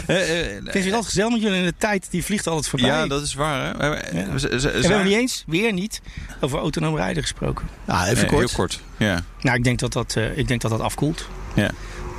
[0.07, 2.07] Eh, Ik vind het altijd gezellig met jullie in de tijd.
[2.11, 2.89] Die vliegt altijd voorbij.
[2.89, 3.77] ja, dat is waar.
[3.79, 3.87] Hè?
[3.87, 3.95] Ja.
[3.97, 6.01] en we hebben niet eens, weer niet,
[6.41, 7.69] over autonoom rijden gesproken.
[7.87, 8.39] Ah, even Nee, kort.
[8.47, 8.81] Heel kort.
[8.97, 9.23] Ja.
[9.43, 11.29] Nou, ik denk dat dat, eh, ik denk dat, dat afkoelt.
[11.55, 11.71] Ja.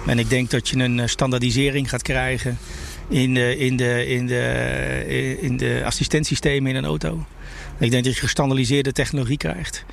[0.07, 2.57] En ik denk dat je een eh, standaardisering gaat krijgen
[3.09, 4.39] in de, in de, in de,
[5.07, 7.26] eh, in de assistentiesystemen in een auto.
[7.80, 9.86] Ik denk dat je gestandaardiseerde technologie krijgt.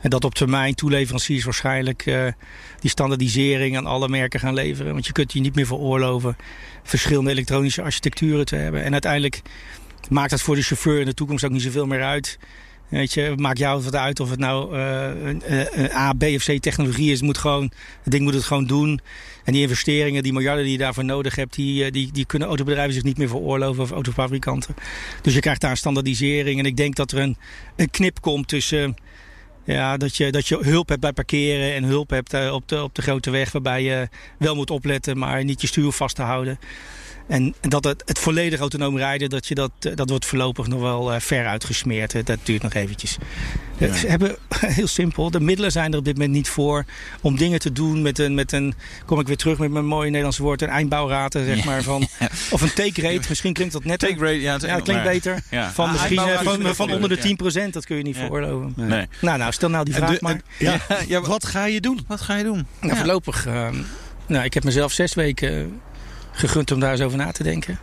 [0.00, 2.04] En dat op termijn toeleveranciers waarschijnlijk
[2.80, 4.92] die standaardisering aan alle merken gaan leveren.
[4.92, 6.36] Want je kunt je niet meer veroorloven
[6.82, 8.82] verschillende elektronische architecturen te hebben.
[8.84, 9.42] En uiteindelijk
[10.08, 12.38] maakt dat voor de chauffeur in de toekomst ook niet zoveel meer uit.
[12.92, 15.42] Weet je, maakt jou wat uit of het nou een
[15.94, 17.22] A, B of C technologie is.
[17.22, 17.72] Moet gewoon,
[18.02, 19.00] het ding moet het gewoon doen.
[19.44, 22.94] En die investeringen, die miljarden die je daarvoor nodig hebt, die, die, die kunnen autobedrijven
[22.94, 24.74] zich niet meer veroorloven of autofabrikanten.
[25.22, 26.58] Dus je krijgt daar een standaardisering.
[26.58, 27.36] En ik denk dat er een,
[27.76, 28.96] een knip komt tussen.
[29.64, 32.94] Ja, dat je, dat je hulp hebt bij parkeren en hulp hebt op, de, op
[32.94, 33.52] de grote weg.
[33.52, 36.58] Waarbij je wel moet opletten, maar niet je stuur vast te houden.
[37.32, 40.80] En dat het, het volledig autonoom rijden, dat, je dat, eh, dat wordt voorlopig nog
[40.80, 42.26] wel eh, ver uitgesmeerd.
[42.26, 43.16] Dat duurt nog eventjes.
[43.78, 44.36] Eh, Ze hebben,
[44.78, 46.84] heel simpel, de middelen zijn er op dit moment niet voor
[47.20, 48.74] om dingen te doen met een, met een
[49.06, 51.82] kom ik weer terug met mijn mooie Nederlandse woord, een eindbouwrate, zeg maar.
[51.82, 52.08] Van,
[52.50, 53.98] of een take rate, misschien klinkt dat net.
[53.98, 55.42] Take rate, ja, het Ja, dat klinkt maar- beter.
[55.50, 55.72] Ja.
[55.72, 58.20] Van, Ah, misschien, van, van onder de leuk, 10%, dat kun je niet Ja.
[58.22, 58.72] veroorloven.
[58.76, 58.84] ja.
[58.84, 59.06] Nee.
[59.20, 60.40] Nou, nou, stel nou die vraag de- maar.
[60.58, 62.00] ja, Ja, ja, Wat ga je doen?
[62.06, 62.66] Wat ga je doen?
[62.80, 62.96] Nou, Ja.
[62.98, 63.46] voorlopig.
[63.46, 63.68] eh,
[64.26, 65.80] nou, ik heb mezelf zes weken
[66.32, 67.78] gegund om daar eens over na te denken.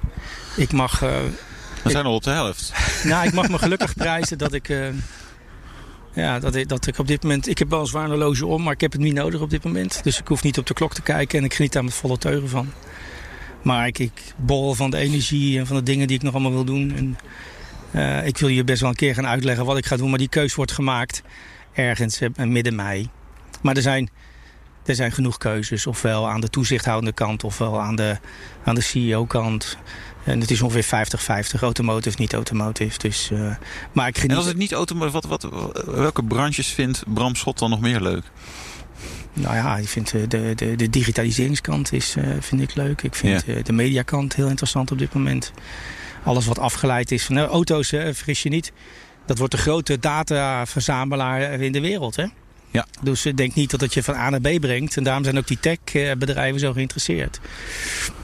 [0.56, 1.10] Ik mag, eh,
[1.84, 2.74] We zijn al op de helft.
[3.04, 4.88] nou, ik mag me gelukkig prijzen dat ik, eh,
[6.14, 7.48] ja, dat, ik, dat ik op dit moment...
[7.48, 9.64] Ik heb wel een zwaar horloge om, maar ik heb het niet nodig op dit
[9.64, 10.04] moment.
[10.04, 12.18] Dus ik hoef niet op de klok te kijken en ik geniet daar met volle
[12.18, 12.72] teugen van.
[13.62, 16.52] Maar ik, ik bol van de energie en van de dingen die ik nog allemaal
[16.52, 16.94] wil doen.
[16.96, 17.18] En,
[17.92, 20.10] eh, ik wil je best wel een keer gaan uitleggen wat ik ga doen.
[20.10, 21.22] Maar die keus wordt gemaakt
[21.74, 23.10] ergens eh, midden mei.
[23.62, 24.10] Maar er zijn,
[24.86, 25.88] er zijn genoeg keuzes.
[25.88, 28.18] Ofwel aan de toezichthoudende kant, ofwel aan de,
[28.64, 29.78] aan de CEO-kant.
[30.24, 31.08] En het is ongeveer
[31.58, 32.98] 50-50, automotive, niet automotive.
[32.98, 33.56] Dus, eh,
[33.92, 34.38] maar ik En geniet...
[34.38, 38.24] als het niet automotive, wat, wat, welke branches vindt Bram Schot dan nog meer leuk?
[39.34, 43.02] Nou ja, ik vind eh, de, de, de digitaliseringskant is, eh, vind ik leuk.
[43.02, 45.52] Ik vind de mediakant heel interessant op dit moment.
[46.24, 48.72] Alles wat afgeleid is van nou, auto's, hè, vergis je niet.
[49.26, 52.16] Dat wordt de grote dataverzamelaar in de wereld.
[52.16, 52.26] Hè?
[52.72, 52.86] Ja.
[53.02, 54.98] Dus ik denk niet dat het je van A naar B brengt.
[54.98, 57.40] En daarom zijn ook die techbedrijven zo geïnteresseerd.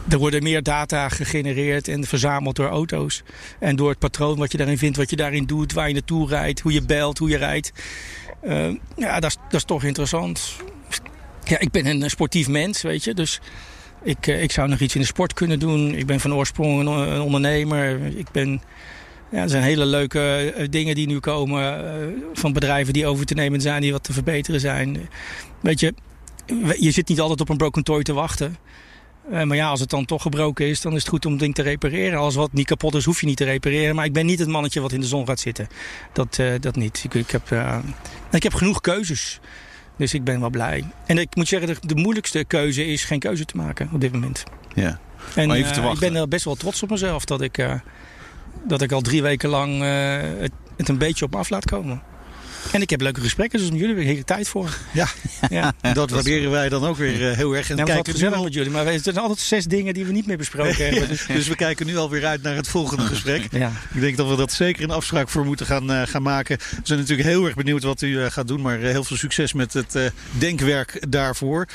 [0.09, 3.23] Er worden meer data gegenereerd en verzameld door auto's.
[3.59, 6.27] En door het patroon wat je daarin vindt, wat je daarin doet, waar je naartoe
[6.27, 7.71] rijdt, hoe je belt, hoe je rijdt.
[8.41, 10.55] Eh, ja, dat is, dat is toch interessant.
[11.43, 13.13] Ja, ik ben een sportief mens, weet je.
[13.13, 13.39] Dus
[14.03, 15.95] ik, eh, ik zou nog iets in de sport kunnen doen.
[15.95, 18.17] Ik ben van oorsprong een ondernemer.
[18.17, 18.61] Ik ben...
[19.36, 23.25] Ja, er zijn hele leuke eh, dingen die nu komen eh, van bedrijven die over
[23.25, 25.09] te nemen zijn, die wat te verbeteren zijn.
[25.59, 25.93] Weet je,
[26.79, 28.57] je zit niet altijd op een broken toy te wachten.
[29.31, 31.39] Eh, maar ja, als het dan toch gebroken is, dan is het goed om het
[31.39, 32.19] ding te repareren.
[32.19, 33.95] Als wat niet kapot is, hoef je niet te repareren.
[33.95, 35.67] Maar ik ben niet het mannetje wat in de zon gaat zitten.
[36.13, 37.03] Dat, dat niet.
[37.03, 37.55] Ik, ik, heb,
[38.31, 39.39] ik heb genoeg keuzes.
[39.97, 40.83] Dus ik ben wel blij.
[41.05, 44.11] En ik moet zeggen, de, de moeilijkste keuze is geen keuze te maken op dit
[44.11, 44.43] moment.
[44.73, 44.99] Ja.
[45.36, 46.13] En Maar even te eh, ik wachten.
[46.13, 47.57] ben er best wel trots op mezelf dat ik,
[48.63, 51.65] dat ik al drie weken lang eh, het, het een beetje op me af laat
[51.65, 52.01] komen.
[52.71, 54.77] En ik heb leuke gesprekken, dus met jullie heb ik hier tijd voor.
[54.93, 55.07] Ja,
[55.49, 55.73] Ja.
[55.93, 57.69] dat waarderen wij dan ook weer eh, heel erg.
[57.69, 58.71] En kijken gezellig al- met jullie.
[58.71, 61.07] Maar er zijn altijd zes dingen die we niet meer besproken hebben.
[61.07, 63.47] Dus, Dus we kijken nu alweer uit naar het volgende gesprek.
[63.51, 63.71] ja.
[63.93, 66.57] Ik denk dat we dat zeker een afspraak voor moeten gaan, eh, gaan maken.
[66.57, 68.61] We zijn natuurlijk heel erg benieuwd wat u gaat doen.
[68.61, 71.67] Maar heel veel succes met het denkwerk daarvoor.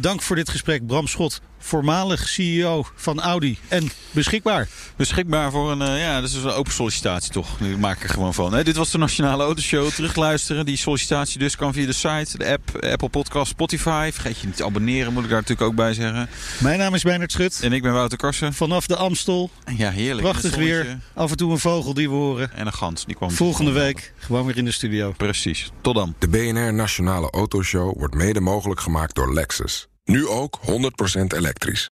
[0.00, 1.40] Dank voor dit gesprek, Bram Schot.
[1.66, 4.68] Voormalig CEO van Audi en beschikbaar.
[4.96, 7.60] Beschikbaar voor een, eh, ja, dat is een open sollicitatie toch.
[7.60, 8.52] Ik maak er gewoon van.
[8.52, 9.88] Hè, dit was de Nationale Autoshow.
[9.88, 10.66] Terugluisteren.
[10.66, 14.10] Die sollicitatie dus kan via de site, de app, Apple Podcast, Spotify.
[14.12, 16.28] Vergeet je niet te abonneren, moet ik daar natuurlijk ook bij zeggen.
[16.58, 17.60] Mijn naam is Bernard Schut.
[17.62, 18.54] En ik ben Wouter Karsen.
[18.54, 19.50] Vanaf de Amstel.
[19.76, 20.28] Ja, heerlijk.
[20.28, 20.98] Prachtig weer.
[21.14, 22.52] Af en toe een vogel die we horen.
[22.52, 25.12] En een gans, die kwam Volgende week gewoon weer in de studio.
[25.16, 25.70] Precies.
[25.80, 26.14] Tot dan.
[26.18, 29.88] De BNR Nationale Autoshow wordt mede mogelijk gemaakt door Lexus.
[30.06, 31.84] Nu ook 100% elektrisch.